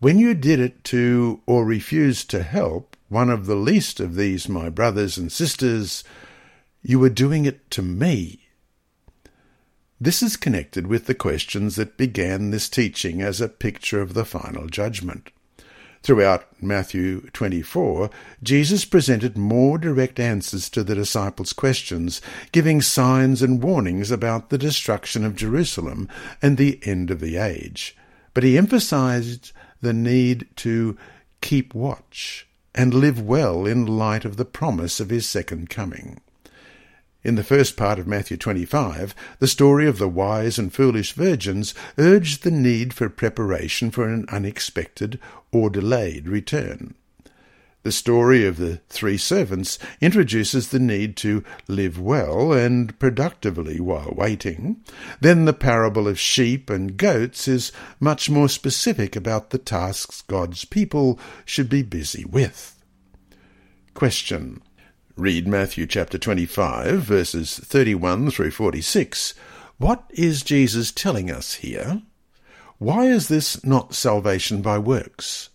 When 0.00 0.18
you 0.18 0.34
did 0.34 0.58
it 0.58 0.82
to 0.84 1.40
or 1.46 1.64
refused 1.64 2.30
to 2.30 2.42
help 2.42 2.93
one 3.08 3.30
of 3.30 3.46
the 3.46 3.54
least 3.54 4.00
of 4.00 4.16
these 4.16 4.48
my 4.48 4.68
brothers 4.68 5.18
and 5.18 5.30
sisters, 5.30 6.04
you 6.82 7.02
are 7.04 7.10
doing 7.10 7.44
it 7.44 7.70
to 7.70 7.82
me. 7.82 8.40
This 10.00 10.22
is 10.22 10.36
connected 10.36 10.86
with 10.86 11.06
the 11.06 11.14
questions 11.14 11.76
that 11.76 11.96
began 11.96 12.50
this 12.50 12.68
teaching 12.68 13.22
as 13.22 13.40
a 13.40 13.48
picture 13.48 14.00
of 14.00 14.14
the 14.14 14.24
final 14.24 14.66
judgment. 14.66 15.30
Throughout 16.02 16.62
Matthew 16.62 17.30
24, 17.30 18.10
Jesus 18.42 18.84
presented 18.84 19.38
more 19.38 19.78
direct 19.78 20.20
answers 20.20 20.68
to 20.70 20.84
the 20.84 20.94
disciples' 20.94 21.54
questions, 21.54 22.20
giving 22.52 22.82
signs 22.82 23.40
and 23.40 23.62
warnings 23.62 24.10
about 24.10 24.50
the 24.50 24.58
destruction 24.58 25.24
of 25.24 25.36
Jerusalem 25.36 26.08
and 26.42 26.58
the 26.58 26.78
end 26.82 27.10
of 27.10 27.20
the 27.20 27.38
age. 27.38 27.96
But 28.34 28.44
he 28.44 28.58
emphasized 28.58 29.52
the 29.80 29.94
need 29.94 30.48
to 30.56 30.98
keep 31.40 31.74
watch 31.74 32.46
and 32.74 32.92
live 32.92 33.20
well 33.20 33.66
in 33.66 33.86
light 33.86 34.24
of 34.24 34.36
the 34.36 34.44
promise 34.44 35.00
of 35.00 35.10
his 35.10 35.28
second 35.28 35.70
coming. 35.70 36.20
In 37.22 37.36
the 37.36 37.44
first 37.44 37.76
part 37.76 37.98
of 37.98 38.06
Matthew 38.06 38.36
25, 38.36 39.14
the 39.38 39.48
story 39.48 39.86
of 39.86 39.98
the 39.98 40.08
wise 40.08 40.58
and 40.58 40.72
foolish 40.72 41.12
virgins 41.12 41.74
urged 41.96 42.42
the 42.42 42.50
need 42.50 42.92
for 42.92 43.08
preparation 43.08 43.90
for 43.90 44.06
an 44.06 44.26
unexpected 44.28 45.18
or 45.50 45.70
delayed 45.70 46.28
return. 46.28 46.94
The 47.84 47.92
story 47.92 48.46
of 48.46 48.56
the 48.56 48.80
three 48.88 49.18
servants 49.18 49.78
introduces 50.00 50.68
the 50.68 50.78
need 50.78 51.18
to 51.18 51.44
live 51.68 52.00
well 52.00 52.50
and 52.50 52.98
productively 52.98 53.78
while 53.78 54.14
waiting. 54.16 54.82
Then 55.20 55.44
the 55.44 55.52
parable 55.52 56.08
of 56.08 56.18
sheep 56.18 56.70
and 56.70 56.96
goats 56.96 57.46
is 57.46 57.72
much 58.00 58.30
more 58.30 58.48
specific 58.48 59.14
about 59.14 59.50
the 59.50 59.58
tasks 59.58 60.22
God's 60.22 60.64
people 60.64 61.20
should 61.44 61.68
be 61.68 61.82
busy 61.82 62.24
with. 62.24 62.82
Question. 63.92 64.62
Read 65.14 65.46
Matthew 65.46 65.86
chapter 65.86 66.16
25, 66.16 67.02
verses 67.02 67.58
31 67.58 68.30
through 68.30 68.52
46. 68.52 69.34
What 69.76 70.04
is 70.08 70.42
Jesus 70.42 70.90
telling 70.90 71.30
us 71.30 71.56
here? 71.56 72.00
Why 72.78 73.04
is 73.04 73.28
this 73.28 73.62
not 73.62 73.94
salvation 73.94 74.62
by 74.62 74.78
works? 74.78 75.50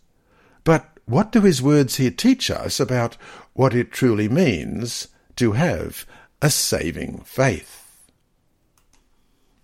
What 1.10 1.32
do 1.32 1.41
his 1.41 1.60
words 1.60 1.95
here 1.95 2.12
teach 2.12 2.52
us 2.52 2.80
about 2.80 3.17
what 3.54 3.74
it 3.74 3.91
truly 3.91 4.30
means 4.30 5.08
to 5.38 5.54
have 5.54 6.06
a 6.39 6.52
saving 6.52 7.22
faith? 7.26 8.06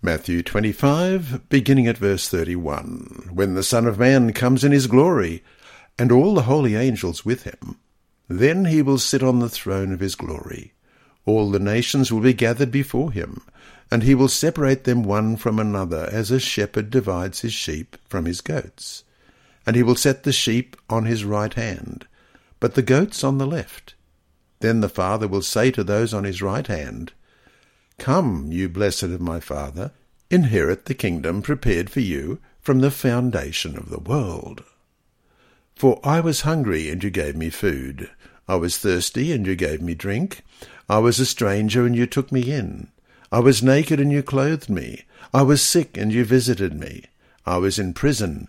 Matthew 0.02 0.42
25, 0.42 1.48
beginning 1.48 1.86
at 1.86 1.98
verse 1.98 2.28
31. 2.28 3.30
When 3.32 3.54
the 3.54 3.62
Son 3.62 3.86
of 3.86 3.96
Man 3.96 4.32
comes 4.32 4.64
in 4.64 4.72
his 4.72 4.88
glory, 4.88 5.44
and 5.96 6.10
all 6.10 6.34
the 6.34 6.42
holy 6.50 6.74
angels 6.74 7.24
with 7.24 7.44
him, 7.44 7.78
then 8.26 8.64
he 8.64 8.82
will 8.82 8.98
sit 8.98 9.22
on 9.22 9.38
the 9.38 9.48
throne 9.48 9.92
of 9.92 10.00
his 10.00 10.16
glory. 10.16 10.72
All 11.26 11.52
the 11.52 11.60
nations 11.60 12.10
will 12.10 12.22
be 12.22 12.34
gathered 12.34 12.72
before 12.72 13.12
him, 13.12 13.42
and 13.88 14.02
he 14.02 14.16
will 14.16 14.26
separate 14.26 14.82
them 14.82 15.04
one 15.04 15.36
from 15.36 15.60
another, 15.60 16.08
as 16.10 16.32
a 16.32 16.40
shepherd 16.40 16.90
divides 16.90 17.42
his 17.42 17.52
sheep 17.52 17.96
from 18.08 18.24
his 18.24 18.40
goats 18.40 19.04
and 19.66 19.76
he 19.76 19.82
will 19.82 19.96
set 19.96 20.22
the 20.22 20.32
sheep 20.32 20.76
on 20.88 21.04
his 21.04 21.24
right 21.24 21.52
hand, 21.54 22.06
but 22.60 22.74
the 22.74 22.82
goats 22.82 23.24
on 23.24 23.38
the 23.38 23.46
left. 23.46 23.94
Then 24.60 24.80
the 24.80 24.88
Father 24.88 25.28
will 25.28 25.42
say 25.42 25.70
to 25.72 25.84
those 25.84 26.14
on 26.14 26.24
his 26.24 26.40
right 26.40 26.66
hand, 26.66 27.12
Come, 27.98 28.52
you 28.52 28.68
blessed 28.68 29.04
of 29.04 29.20
my 29.20 29.40
Father, 29.40 29.92
inherit 30.30 30.86
the 30.86 30.94
kingdom 30.94 31.42
prepared 31.42 31.90
for 31.90 32.00
you 32.00 32.38
from 32.60 32.80
the 32.80 32.90
foundation 32.90 33.76
of 33.76 33.90
the 33.90 33.98
world. 33.98 34.64
For 35.74 36.00
I 36.02 36.20
was 36.20 36.40
hungry, 36.42 36.88
and 36.90 37.02
you 37.04 37.10
gave 37.10 37.36
me 37.36 37.50
food. 37.50 38.10
I 38.48 38.56
was 38.56 38.78
thirsty, 38.78 39.32
and 39.32 39.46
you 39.46 39.56
gave 39.56 39.82
me 39.82 39.94
drink. 39.94 40.42
I 40.88 40.98
was 40.98 41.20
a 41.20 41.26
stranger, 41.26 41.84
and 41.84 41.94
you 41.94 42.06
took 42.06 42.32
me 42.32 42.50
in. 42.50 42.88
I 43.30 43.40
was 43.40 43.62
naked, 43.62 44.00
and 44.00 44.10
you 44.10 44.22
clothed 44.22 44.70
me. 44.70 45.04
I 45.34 45.42
was 45.42 45.60
sick, 45.60 45.96
and 45.96 46.12
you 46.12 46.24
visited 46.24 46.74
me. 46.74 47.04
I 47.44 47.58
was 47.58 47.78
in 47.78 47.92
prison, 47.92 48.48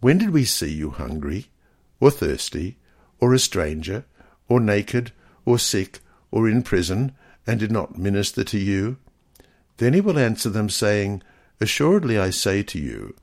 when 0.00 0.18
did 0.18 0.30
we 0.30 0.44
see 0.44 0.72
you 0.72 0.90
hungry, 0.90 1.46
or 2.00 2.10
thirsty, 2.10 2.76
or 3.20 3.32
a 3.32 3.38
stranger, 3.38 4.04
or 4.48 4.60
naked, 4.60 5.12
or 5.44 5.58
sick, 5.58 6.00
or 6.30 6.48
in 6.48 6.62
prison, 6.62 7.12
and 7.46 7.60
did 7.60 7.72
not 7.72 7.98
minister 7.98 8.44
to 8.44 8.58
you? 8.58 8.98
Then 9.78 9.94
he 9.94 10.00
will 10.00 10.18
answer 10.18 10.50
them, 10.50 10.68
saying, 10.68 11.22
Assuredly 11.60 12.18
I 12.18 12.30
say 12.30 12.62
to 12.64 12.78
you, 12.78 13.14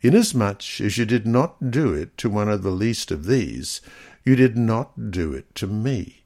inasmuch 0.00 0.80
as 0.80 0.96
you 0.96 1.04
did 1.04 1.26
not 1.26 1.70
do 1.70 1.92
it 1.92 2.16
to 2.18 2.30
one 2.30 2.48
of 2.48 2.62
the 2.62 2.70
least 2.70 3.10
of 3.10 3.26
these, 3.26 3.80
you 4.24 4.36
did 4.36 4.56
not 4.56 5.10
do 5.10 5.32
it 5.32 5.54
to 5.56 5.66
me. 5.66 6.22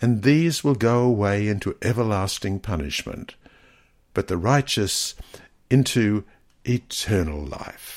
And 0.00 0.22
these 0.22 0.62
will 0.62 0.74
go 0.74 1.00
away 1.02 1.48
into 1.48 1.76
everlasting 1.80 2.60
punishment, 2.60 3.34
but 4.12 4.28
the 4.28 4.36
righteous 4.36 5.14
into 5.70 6.24
eternal 6.64 7.42
life. 7.42 7.95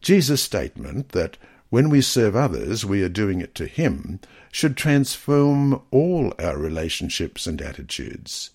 Jesus' 0.00 0.42
statement 0.42 1.10
that 1.10 1.36
when 1.68 1.88
we 1.88 2.00
serve 2.00 2.34
others, 2.34 2.84
we 2.84 3.02
are 3.02 3.08
doing 3.08 3.40
it 3.40 3.54
to 3.56 3.66
Him, 3.66 4.20
should 4.50 4.76
transform 4.76 5.80
all 5.90 6.32
our 6.38 6.58
relationships 6.58 7.46
and 7.46 7.62
attitudes. 7.62 8.50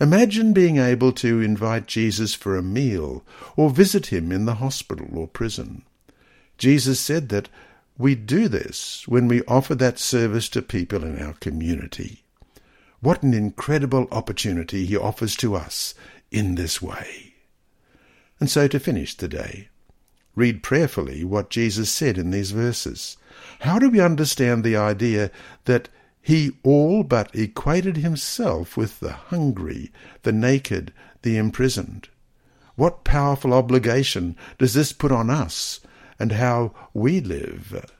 Imagine 0.00 0.52
being 0.52 0.76
able 0.76 1.12
to 1.12 1.40
invite 1.40 1.86
Jesus 1.86 2.34
for 2.34 2.56
a 2.56 2.62
meal 2.62 3.24
or 3.56 3.70
visit 3.70 4.06
him 4.06 4.30
in 4.30 4.44
the 4.44 4.56
hospital 4.56 5.08
or 5.14 5.26
prison. 5.26 5.84
Jesus 6.58 7.00
said 7.00 7.30
that 7.30 7.48
we 7.96 8.14
do 8.14 8.46
this 8.48 9.08
when 9.08 9.26
we 9.26 9.42
offer 9.44 9.74
that 9.74 9.98
service 9.98 10.50
to 10.50 10.60
people 10.60 11.02
in 11.02 11.20
our 11.22 11.32
community. 11.34 12.24
What 13.00 13.22
an 13.22 13.32
incredible 13.32 14.06
opportunity 14.10 14.84
he 14.84 14.96
offers 14.96 15.34
to 15.36 15.54
us 15.54 15.94
in 16.30 16.56
this 16.56 16.82
way. 16.82 17.34
And 18.38 18.50
so 18.50 18.68
to 18.68 18.78
finish 18.78 19.16
the 19.16 19.28
day, 19.28 19.68
read 20.36 20.62
prayerfully 20.62 21.24
what 21.24 21.50
Jesus 21.50 21.90
said 21.90 22.18
in 22.18 22.30
these 22.30 22.52
verses. 22.52 23.16
How 23.60 23.78
do 23.78 23.90
we 23.90 24.00
understand 24.00 24.62
the 24.62 24.76
idea 24.76 25.30
that 25.64 25.88
he 26.22 26.52
all 26.62 27.02
but 27.02 27.34
equated 27.34 27.96
himself 27.96 28.76
with 28.76 29.00
the 29.00 29.12
hungry, 29.12 29.90
the 30.22 30.32
naked, 30.32 30.92
the 31.22 31.36
imprisoned? 31.36 32.08
What 32.76 33.04
powerful 33.04 33.54
obligation 33.54 34.36
does 34.58 34.74
this 34.74 34.92
put 34.92 35.10
on 35.10 35.30
us 35.30 35.80
and 36.18 36.32
how 36.32 36.72
we 36.92 37.20
live? 37.20 37.90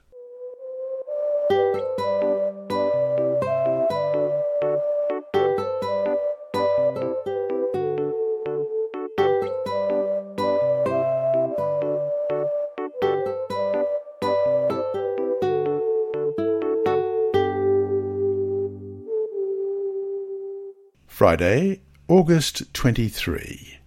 Friday, 21.17 21.81
August 22.09 22.75
23. 22.75 23.79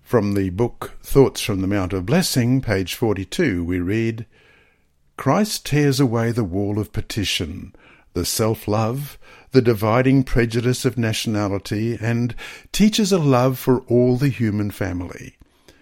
From 0.00 0.34
the 0.34 0.50
book 0.50 0.98
Thoughts 1.00 1.40
from 1.40 1.60
the 1.60 1.68
Mount 1.68 1.92
of 1.92 2.06
Blessing, 2.06 2.60
page 2.60 2.96
42, 2.96 3.62
we 3.62 3.78
read 3.78 4.26
Christ 5.16 5.64
tears 5.64 6.00
away 6.00 6.32
the 6.32 6.42
wall 6.42 6.80
of 6.80 6.92
petition, 6.92 7.72
the 8.14 8.24
self 8.24 8.66
love, 8.66 9.16
the 9.52 9.62
dividing 9.62 10.24
prejudice 10.24 10.84
of 10.84 10.98
nationality, 10.98 11.96
and 12.00 12.34
teaches 12.72 13.12
a 13.12 13.18
love 13.18 13.56
for 13.56 13.82
all 13.82 14.16
the 14.16 14.28
human 14.28 14.72
family. 14.72 15.36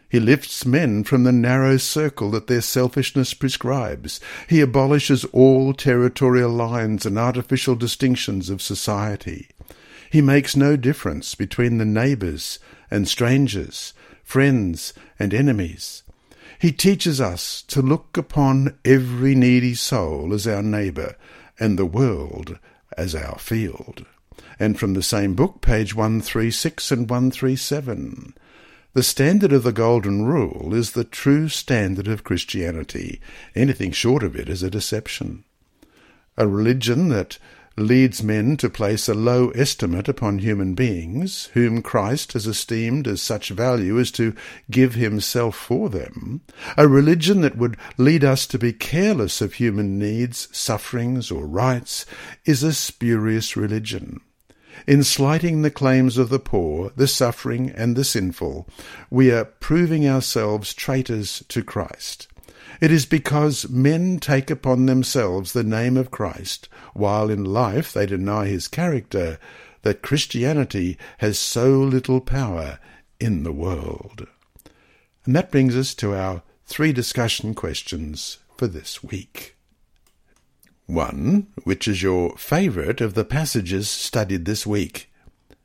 He 0.07 0.21
lifts 0.21 0.67
men 0.67 1.05
from 1.05 1.25
the 1.25 1.33
narrow 1.33 1.79
circle 1.79 2.31
that 2.33 2.47
their 2.47 2.61
selfishness 2.61 3.33
prescribes. 3.33 4.21
He 4.51 4.61
abolishes 4.61 5.25
all 5.33 5.73
territorial 5.73 6.51
lines 6.51 7.07
and 7.07 7.19
artificial 7.19 7.75
distinctions 7.75 8.51
of 8.51 8.61
society. 8.61 9.49
He 10.11 10.21
makes 10.21 10.57
no 10.57 10.77
difference 10.77 11.35
between 11.35 11.79
the 11.79 11.85
neighbours 11.85 12.59
and 12.91 13.09
strangers, 13.09 13.93
friends 14.23 14.95
and 15.19 15.35
enemies. 15.35 16.03
He 16.59 16.73
teaches 16.73 17.21
us 17.21 17.63
to 17.69 17.83
look 17.83 18.17
upon 18.17 18.79
every 18.85 19.35
needy 19.35 19.75
soul 19.75 20.33
as 20.33 20.47
our 20.47 20.63
neighbour 20.63 21.17
and 21.59 21.79
the 21.79 21.87
world 21.87 22.59
as 22.97 23.15
our 23.15 23.39
field. 23.39 24.07
And 24.59 24.79
from 24.79 24.95
the 24.95 25.03
same 25.03 25.35
book, 25.35 25.61
page 25.61 25.95
136 25.95 26.91
and 26.91 27.11
137. 27.11 28.35
The 28.95 29.03
standard 29.03 29.53
of 29.53 29.63
the 29.63 29.73
Golden 29.73 30.25
Rule 30.25 30.73
is 30.73 30.93
the 30.93 31.05
true 31.05 31.51
standard 31.51 32.09
of 32.09 32.25
Christianity. 32.25 33.21
Anything 33.55 33.93
short 33.93 34.23
of 34.23 34.35
it 34.35 34.49
is 34.49 34.63
a 34.63 34.71
deception. 34.71 35.45
A 36.39 36.49
religion 36.49 37.09
that 37.11 37.39
leads 37.77 38.23
men 38.23 38.57
to 38.57 38.71
place 38.71 39.09
a 39.09 39.15
low 39.15 39.51
estimate 39.51 40.09
upon 40.09 40.39
human 40.39 40.75
beings, 40.75 41.47
whom 41.55 41.83
Christ 41.83 42.33
has 42.33 42.47
esteemed 42.47 43.07
as 43.07 43.21
such 43.21 43.51
value 43.51 43.99
as 43.99 44.11
to 44.13 44.35
give 44.71 44.95
himself 44.95 45.57
for 45.57 45.91
them, 45.91 46.41
a 46.77 46.89
religion 46.89 47.43
that 47.43 47.59
would 47.59 47.77
lead 47.99 48.25
us 48.25 48.47
to 48.47 48.59
be 48.59 48.73
careless 48.73 49.41
of 49.41 49.55
human 49.55 49.99
needs, 49.99 50.49
sufferings, 50.53 51.31
or 51.31 51.47
rights, 51.47 52.07
is 52.45 52.63
a 52.63 52.73
spurious 52.73 53.57
religion. 53.57 54.21
In 54.87 55.03
slighting 55.03 55.63
the 55.63 55.71
claims 55.71 56.19
of 56.19 56.29
the 56.29 56.39
poor, 56.39 56.93
the 56.97 57.09
suffering, 57.09 57.71
and 57.71 57.97
the 57.97 58.05
sinful, 58.05 58.69
we 59.11 59.31
are 59.31 59.45
proving 59.45 60.07
ourselves 60.09 60.75
traitors 60.75 61.43
to 61.49 61.63
Christ. 61.63 62.29
It 62.81 62.91
is 62.91 63.07
because 63.07 63.69
men 63.69 64.19
take 64.19 64.51
upon 64.51 64.87
themselves 64.87 65.53
the 65.53 65.65
name 65.65 65.97
of 65.97 66.11
Christ, 66.11 66.69
while 66.95 67.31
in 67.31 67.45
life 67.45 67.93
they 67.93 68.07
deny 68.07 68.47
his 68.47 68.69
character, 68.69 69.39
that 69.83 70.03
Christianity 70.03 70.99
has 71.19 71.39
so 71.39 71.71
little 71.79 72.21
power 72.21 72.79
in 73.19 73.45
the 73.45 73.53
world. 73.53 74.27
And 75.25 75.35
that 75.35 75.51
brings 75.51 75.77
us 75.77 75.95
to 75.97 76.15
our 76.15 76.43
three 76.67 76.93
discussion 76.93 77.55
questions 77.55 78.39
for 78.57 78.67
this 78.67 79.03
week. 79.03 79.57
1. 80.87 81.47
Which 81.65 81.89
is 81.89 82.03
your 82.03 82.37
favourite 82.37 83.01
of 83.01 83.15
the 83.15 83.25
passages 83.25 83.89
studied 83.89 84.45
this 84.45 84.67
week, 84.67 85.11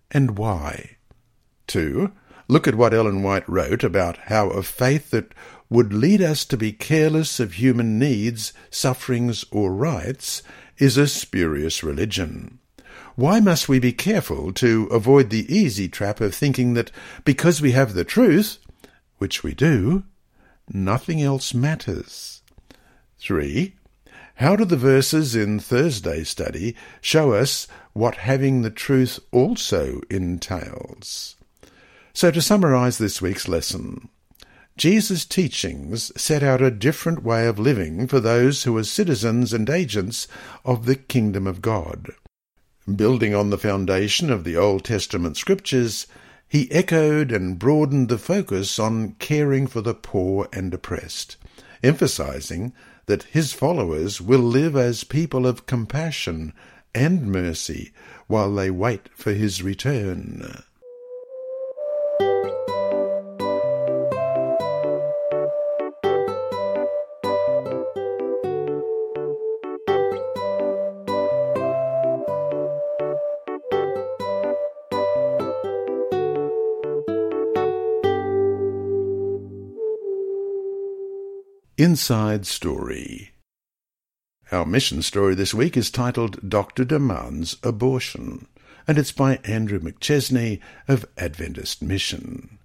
and 0.09 0.37
why? 0.37 0.97
2. 1.67 2.11
Look 2.47 2.67
at 2.67 2.75
what 2.75 2.93
Ellen 2.93 3.23
White 3.23 3.47
wrote 3.47 3.83
about 3.83 4.17
how 4.25 4.49
a 4.49 4.63
faith 4.63 5.11
that 5.11 5.33
would 5.71 5.93
lead 5.93 6.21
us 6.21 6.43
to 6.43 6.57
be 6.57 6.73
careless 6.73 7.39
of 7.39 7.53
human 7.53 7.97
needs, 7.97 8.51
sufferings, 8.69 9.45
or 9.51 9.73
rights 9.73 10.43
is 10.77 10.97
a 10.97 11.07
spurious 11.07 11.81
religion. 11.81 12.59
Why 13.15 13.39
must 13.39 13.69
we 13.69 13.79
be 13.79 13.93
careful 13.93 14.51
to 14.53 14.87
avoid 14.87 15.29
the 15.29 15.49
easy 15.51 15.87
trap 15.87 16.19
of 16.19 16.35
thinking 16.35 16.73
that 16.73 16.91
because 17.23 17.61
we 17.61 17.71
have 17.71 17.93
the 17.93 18.03
truth, 18.03 18.57
which 19.17 19.43
we 19.43 19.53
do, 19.53 20.03
nothing 20.67 21.21
else 21.21 21.53
matters? 21.53 22.41
3. 23.19 23.73
How 24.35 24.57
do 24.57 24.65
the 24.65 24.75
verses 24.75 25.37
in 25.37 25.57
Thursday's 25.57 26.27
study 26.27 26.75
show 26.99 27.31
us 27.31 27.67
what 27.93 28.15
having 28.15 28.61
the 28.61 28.71
truth 28.71 29.21
also 29.31 30.01
entails? 30.09 31.37
So 32.11 32.29
to 32.29 32.41
summarize 32.41 32.97
this 32.97 33.21
week's 33.21 33.47
lesson, 33.47 34.09
Jesus' 34.77 35.25
teachings 35.25 36.11
set 36.19 36.41
out 36.41 36.61
a 36.61 36.71
different 36.71 37.23
way 37.23 37.45
of 37.45 37.59
living 37.59 38.07
for 38.07 38.19
those 38.19 38.63
who 38.63 38.75
are 38.77 38.83
citizens 38.83 39.53
and 39.53 39.69
agents 39.69 40.27
of 40.65 40.85
the 40.85 40.95
kingdom 40.95 41.45
of 41.45 41.61
God. 41.61 42.11
Building 42.95 43.35
on 43.35 43.49
the 43.49 43.57
foundation 43.57 44.31
of 44.31 44.43
the 44.43 44.57
Old 44.57 44.85
Testament 44.85 45.37
scriptures, 45.37 46.07
he 46.47 46.71
echoed 46.71 47.31
and 47.31 47.59
broadened 47.59 48.09
the 48.09 48.17
focus 48.17 48.79
on 48.79 49.15
caring 49.19 49.67
for 49.67 49.81
the 49.81 49.93
poor 49.93 50.47
and 50.51 50.73
oppressed, 50.73 51.37
emphasizing 51.83 52.73
that 53.05 53.23
his 53.23 53.53
followers 53.53 54.19
will 54.19 54.39
live 54.39 54.75
as 54.75 55.03
people 55.03 55.45
of 55.45 55.65
compassion 55.65 56.53
and 56.95 57.27
mercy 57.27 57.93
while 58.27 58.53
they 58.53 58.71
wait 58.71 59.09
for 59.13 59.33
his 59.33 59.61
return. 59.61 60.63
Inside 81.81 82.45
Story. 82.45 83.31
Our 84.51 84.67
mission 84.67 85.01
story 85.01 85.33
this 85.33 85.51
week 85.51 85.75
is 85.75 85.89
titled 85.89 86.47
Doctor 86.47 86.85
Demands 86.85 87.57
Abortion, 87.63 88.45
and 88.87 88.99
it's 88.99 89.11
by 89.11 89.37
Andrew 89.37 89.79
McChesney 89.79 90.59
of 90.87 91.07
Adventist 91.17 91.81
Mission. 91.81 92.59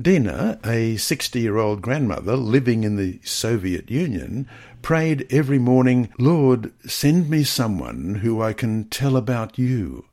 Dina, 0.00 0.58
a 0.64 0.96
60 0.96 1.40
year 1.40 1.58
old 1.58 1.82
grandmother 1.82 2.34
living 2.34 2.84
in 2.84 2.96
the 2.96 3.20
Soviet 3.22 3.90
Union, 3.90 4.48
prayed 4.80 5.26
every 5.28 5.58
morning, 5.58 6.08
Lord, 6.18 6.72
send 6.88 7.28
me 7.28 7.44
someone 7.44 8.20
who 8.22 8.40
I 8.40 8.54
can 8.54 8.88
tell 8.88 9.18
about 9.18 9.58
you. 9.58 10.06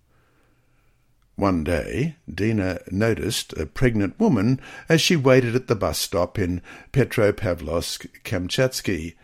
One 1.39 1.63
day, 1.63 2.17
Dina 2.29 2.79
noticed 2.91 3.53
a 3.53 3.65
pregnant 3.65 4.19
woman 4.19 4.59
as 4.89 4.99
she 4.99 5.15
waited 5.15 5.55
at 5.55 5.67
the 5.67 5.75
bus 5.75 5.97
stop 5.97 6.37
in 6.37 6.61
Petropavlovsk, 6.91 8.07
Kamchatsky. 8.25 9.15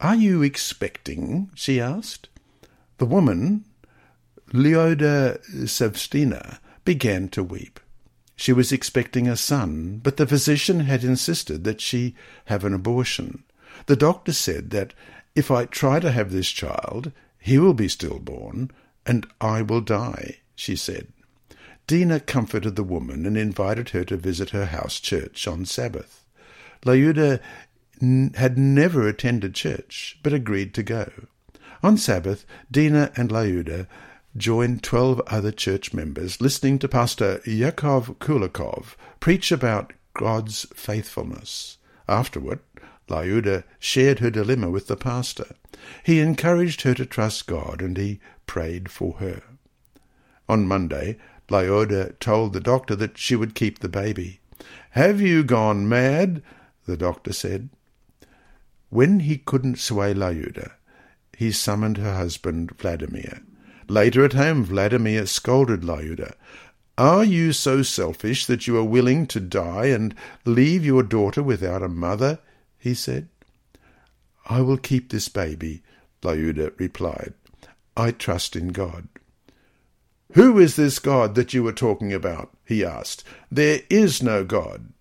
Are 0.00 0.14
you 0.14 0.40
expecting? 0.40 1.50
she 1.56 1.80
asked. 1.80 2.28
The 2.98 3.06
woman, 3.06 3.64
Lyuda 4.52 5.40
Savstina, 5.64 6.60
began 6.84 7.28
to 7.30 7.42
weep. 7.42 7.80
She 8.36 8.52
was 8.52 8.70
expecting 8.70 9.26
a 9.26 9.36
son, 9.36 10.00
but 10.00 10.16
the 10.16 10.28
physician 10.28 10.78
had 10.78 11.02
insisted 11.02 11.64
that 11.64 11.80
she 11.80 12.14
have 12.44 12.64
an 12.64 12.72
abortion. 12.72 13.42
The 13.86 13.96
doctor 13.96 14.32
said 14.32 14.70
that 14.70 14.94
if 15.34 15.50
I 15.50 15.64
try 15.64 15.98
to 15.98 16.12
have 16.12 16.30
this 16.30 16.50
child, 16.50 17.10
he 17.36 17.58
will 17.58 17.74
be 17.74 17.88
stillborn, 17.88 18.70
and 19.04 19.26
I 19.40 19.62
will 19.62 19.80
die, 19.80 20.36
she 20.54 20.76
said. 20.76 21.08
Dina 21.88 22.20
comforted 22.20 22.76
the 22.76 22.84
woman 22.84 23.24
and 23.24 23.36
invited 23.36 23.88
her 23.90 24.04
to 24.04 24.16
visit 24.18 24.50
her 24.50 24.66
house 24.66 25.00
church 25.00 25.48
on 25.48 25.64
Sabbath. 25.64 26.22
Lyuda 26.84 27.40
n- 28.00 28.34
had 28.36 28.58
never 28.58 29.08
attended 29.08 29.54
church, 29.54 30.18
but 30.22 30.34
agreed 30.34 30.74
to 30.74 30.82
go. 30.82 31.10
On 31.82 31.96
Sabbath, 31.96 32.44
Dina 32.70 33.10
and 33.16 33.30
Lyuda 33.30 33.86
joined 34.36 34.82
twelve 34.82 35.22
other 35.28 35.50
church 35.50 35.94
members 35.94 36.42
listening 36.42 36.78
to 36.80 36.88
Pastor 36.88 37.40
Yakov 37.46 38.18
Kulikov 38.18 38.94
preach 39.18 39.50
about 39.50 39.94
God's 40.12 40.66
faithfulness. 40.74 41.78
Afterward, 42.06 42.60
Lyuda 43.08 43.64
shared 43.78 44.18
her 44.18 44.30
dilemma 44.30 44.68
with 44.68 44.88
the 44.88 44.96
pastor. 44.96 45.54
He 46.04 46.20
encouraged 46.20 46.82
her 46.82 46.92
to 46.92 47.06
trust 47.06 47.46
God 47.46 47.80
and 47.80 47.96
he 47.96 48.20
prayed 48.46 48.90
for 48.90 49.14
her. 49.14 49.42
On 50.50 50.68
Monday, 50.68 51.16
Lyuda 51.48 52.18
told 52.18 52.52
the 52.52 52.60
doctor 52.60 52.94
that 52.96 53.18
she 53.18 53.34
would 53.34 53.54
keep 53.54 53.78
the 53.78 53.88
baby. 53.88 54.40
Have 54.90 55.20
you 55.20 55.44
gone 55.44 55.88
mad? 55.88 56.42
the 56.86 56.96
doctor 56.96 57.32
said. 57.32 57.68
When 58.90 59.20
he 59.20 59.38
couldn't 59.38 59.78
sway 59.78 60.14
Lyuda, 60.14 60.72
he 61.36 61.52
summoned 61.52 61.98
her 61.98 62.14
husband 62.14 62.72
Vladimir. 62.78 63.42
Later 63.88 64.24
at 64.24 64.32
home, 64.32 64.64
Vladimir 64.64 65.26
scolded 65.26 65.82
Lyuda. 65.82 66.34
Are 66.98 67.24
you 67.24 67.52
so 67.52 67.82
selfish 67.82 68.44
that 68.46 68.66
you 68.66 68.76
are 68.76 68.84
willing 68.84 69.26
to 69.28 69.40
die 69.40 69.86
and 69.86 70.14
leave 70.44 70.84
your 70.84 71.02
daughter 71.02 71.42
without 71.42 71.82
a 71.82 71.88
mother? 71.88 72.40
he 72.78 72.92
said. 72.92 73.28
I 74.46 74.62
will 74.62 74.78
keep 74.78 75.10
this 75.10 75.28
baby, 75.28 75.82
Lyuda 76.22 76.72
replied. 76.78 77.34
I 77.96 78.10
trust 78.10 78.56
in 78.56 78.68
God. 78.68 79.08
Who 80.32 80.58
is 80.58 80.76
this 80.76 80.98
God 80.98 81.34
that 81.36 81.54
you 81.54 81.62
were 81.62 81.72
talking 81.72 82.12
about? 82.12 82.50
he 82.64 82.84
asked. 82.84 83.24
There 83.50 83.80
is 83.88 84.22
no 84.22 84.44
God. 84.44 84.92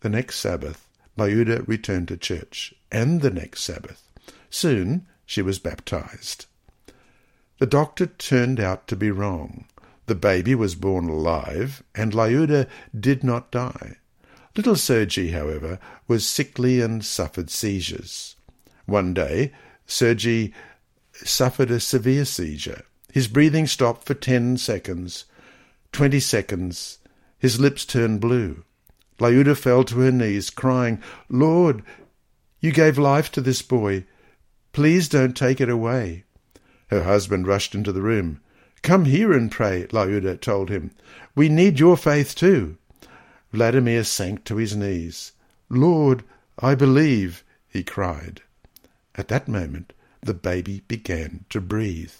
The 0.00 0.10
next 0.10 0.38
Sabbath, 0.38 0.86
Lyuda 1.16 1.66
returned 1.66 2.08
to 2.08 2.16
church, 2.16 2.74
and 2.92 3.22
the 3.22 3.30
next 3.30 3.62
Sabbath. 3.62 4.08
Soon 4.50 5.06
she 5.24 5.42
was 5.42 5.58
baptized. 5.58 6.46
The 7.58 7.66
doctor 7.66 8.06
turned 8.06 8.60
out 8.60 8.86
to 8.88 8.96
be 8.96 9.10
wrong. 9.10 9.66
The 10.06 10.14
baby 10.14 10.54
was 10.54 10.74
born 10.74 11.08
alive, 11.08 11.82
and 11.94 12.12
Lyuda 12.12 12.66
did 12.98 13.22
not 13.22 13.50
die. 13.50 13.96
Little 14.56 14.76
Sergi, 14.76 15.30
however, 15.30 15.78
was 16.08 16.26
sickly 16.26 16.80
and 16.80 17.04
suffered 17.04 17.48
seizures. 17.50 18.34
One 18.86 19.14
day, 19.14 19.52
Sergi 19.86 20.52
suffered 21.12 21.70
a 21.70 21.80
severe 21.80 22.24
seizure. 22.24 22.82
His 23.12 23.28
breathing 23.28 23.66
stopped 23.66 24.04
for 24.06 24.14
ten 24.14 24.56
seconds. 24.56 25.24
Twenty 25.92 26.20
seconds. 26.20 26.98
His 27.38 27.58
lips 27.58 27.84
turned 27.84 28.20
blue. 28.20 28.64
Lyuda 29.18 29.56
fell 29.56 29.84
to 29.84 29.98
her 30.00 30.12
knees, 30.12 30.50
crying, 30.50 31.02
Lord, 31.28 31.82
you 32.60 32.72
gave 32.72 32.98
life 32.98 33.30
to 33.32 33.40
this 33.40 33.62
boy. 33.62 34.04
Please 34.72 35.08
don't 35.08 35.36
take 35.36 35.60
it 35.60 35.68
away. 35.68 36.24
Her 36.88 37.04
husband 37.04 37.46
rushed 37.46 37.74
into 37.74 37.92
the 37.92 38.02
room. 38.02 38.40
Come 38.82 39.04
here 39.04 39.32
and 39.32 39.50
pray, 39.50 39.86
Lyuda 39.92 40.40
told 40.40 40.70
him. 40.70 40.90
We 41.34 41.48
need 41.48 41.78
your 41.78 41.96
faith 41.96 42.34
too. 42.34 42.76
Vladimir 43.52 44.04
sank 44.04 44.44
to 44.44 44.56
his 44.56 44.76
knees. 44.76 45.32
Lord, 45.68 46.22
I 46.58 46.74
believe, 46.74 47.44
he 47.68 47.82
cried. 47.82 48.42
At 49.14 49.28
that 49.28 49.48
moment, 49.48 49.92
the 50.22 50.34
baby 50.34 50.82
began 50.88 51.44
to 51.50 51.60
breathe. 51.60 52.12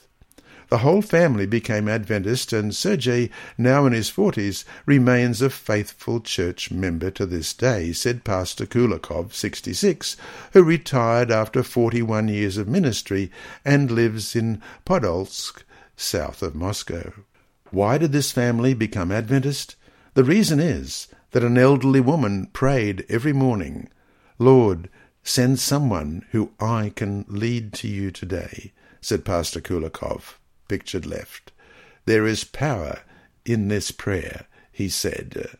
The 0.71 0.79
whole 0.79 1.03
family 1.03 1.47
became 1.47 1.89
Adventist, 1.89 2.53
and 2.53 2.73
Sergei, 2.73 3.31
now 3.59 3.87
in 3.87 3.93
his 3.93 4.09
forties, 4.09 4.65
remains 4.87 5.43
a 5.43 5.51
faithful 5.51 6.21
church 6.21 6.71
member 6.71 7.11
to 7.11 7.27
this 7.27 7.53
day, 7.53 7.93
said 7.93 8.23
Pastor 8.23 8.67
Kulikov, 8.67 9.35
66, 9.35 10.17
who 10.53 10.63
retired 10.63 11.33
after 11.33 11.65
41 11.65 12.29
years 12.29 12.57
of 12.57 12.69
ministry 12.69 13.33
and 13.65 13.91
lives 13.91 14.37
in 14.37 14.63
Podolsk, 14.87 15.65
south 15.97 16.41
of 16.41 16.55
Moscow. 16.55 17.15
Why 17.73 17.99
did 17.99 18.13
this 18.13 18.31
family 18.31 18.73
become 18.73 19.11
Adventist? 19.11 19.75
The 20.15 20.23
reason 20.23 20.61
is 20.61 21.09
that 21.33 21.43
an 21.43 21.59
elderly 21.59 22.01
woman 22.01 22.47
prayed 22.53 23.05
every 23.09 23.33
morning, 23.33 23.89
Lord, 24.39 24.89
send 25.25 25.59
someone 25.59 26.25
who 26.31 26.53
I 26.61 26.93
can 26.95 27.25
lead 27.27 27.73
to 27.73 27.89
you 27.89 28.13
today, 28.13 28.73
said 29.01 29.25
Pastor 29.25 29.61
Kulikov 29.61 30.37
pictured 30.71 31.05
left. 31.05 31.51
There 32.05 32.29
is 32.29 32.45
power 32.45 33.01
in 33.45 33.67
this 33.67 33.91
prayer, 33.91 34.47
he 34.71 34.89
said. 34.89 35.51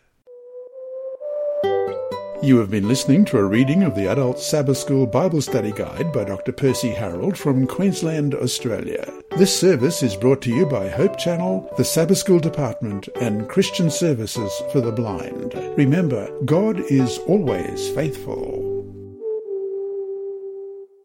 You 2.45 2.59
have 2.59 2.71
been 2.71 2.87
listening 2.87 3.25
to 3.25 3.39
a 3.39 3.45
reading 3.45 3.83
of 3.83 3.97
the 3.97 4.07
Adult 4.07 4.39
Sabbath 4.39 4.79
School 4.79 5.09
Bible 5.09 5.43
Study 5.43 5.73
Guide 5.73 6.13
by 6.13 6.23
Dr. 6.23 6.53
Percy 6.53 6.91
Harrold 6.91 7.37
from 7.37 7.67
Queensland, 7.67 8.37
Australia. 8.37 9.13
This 9.37 9.55
service 9.59 10.05
is 10.05 10.15
brought 10.15 10.43
to 10.43 10.55
you 10.55 10.65
by 10.65 10.89
Hope 10.89 11.19
Channel, 11.19 11.75
the 11.77 11.85
Sabbath 11.85 12.19
School 12.19 12.39
Department, 12.39 13.09
and 13.21 13.49
Christian 13.49 13.91
Services 13.91 14.53
for 14.71 14.81
the 14.81 14.93
Blind. 14.93 15.55
Remember, 15.77 16.31
God 16.45 16.79
is 16.79 17.19
always 17.27 17.91
faithful. 17.91 18.70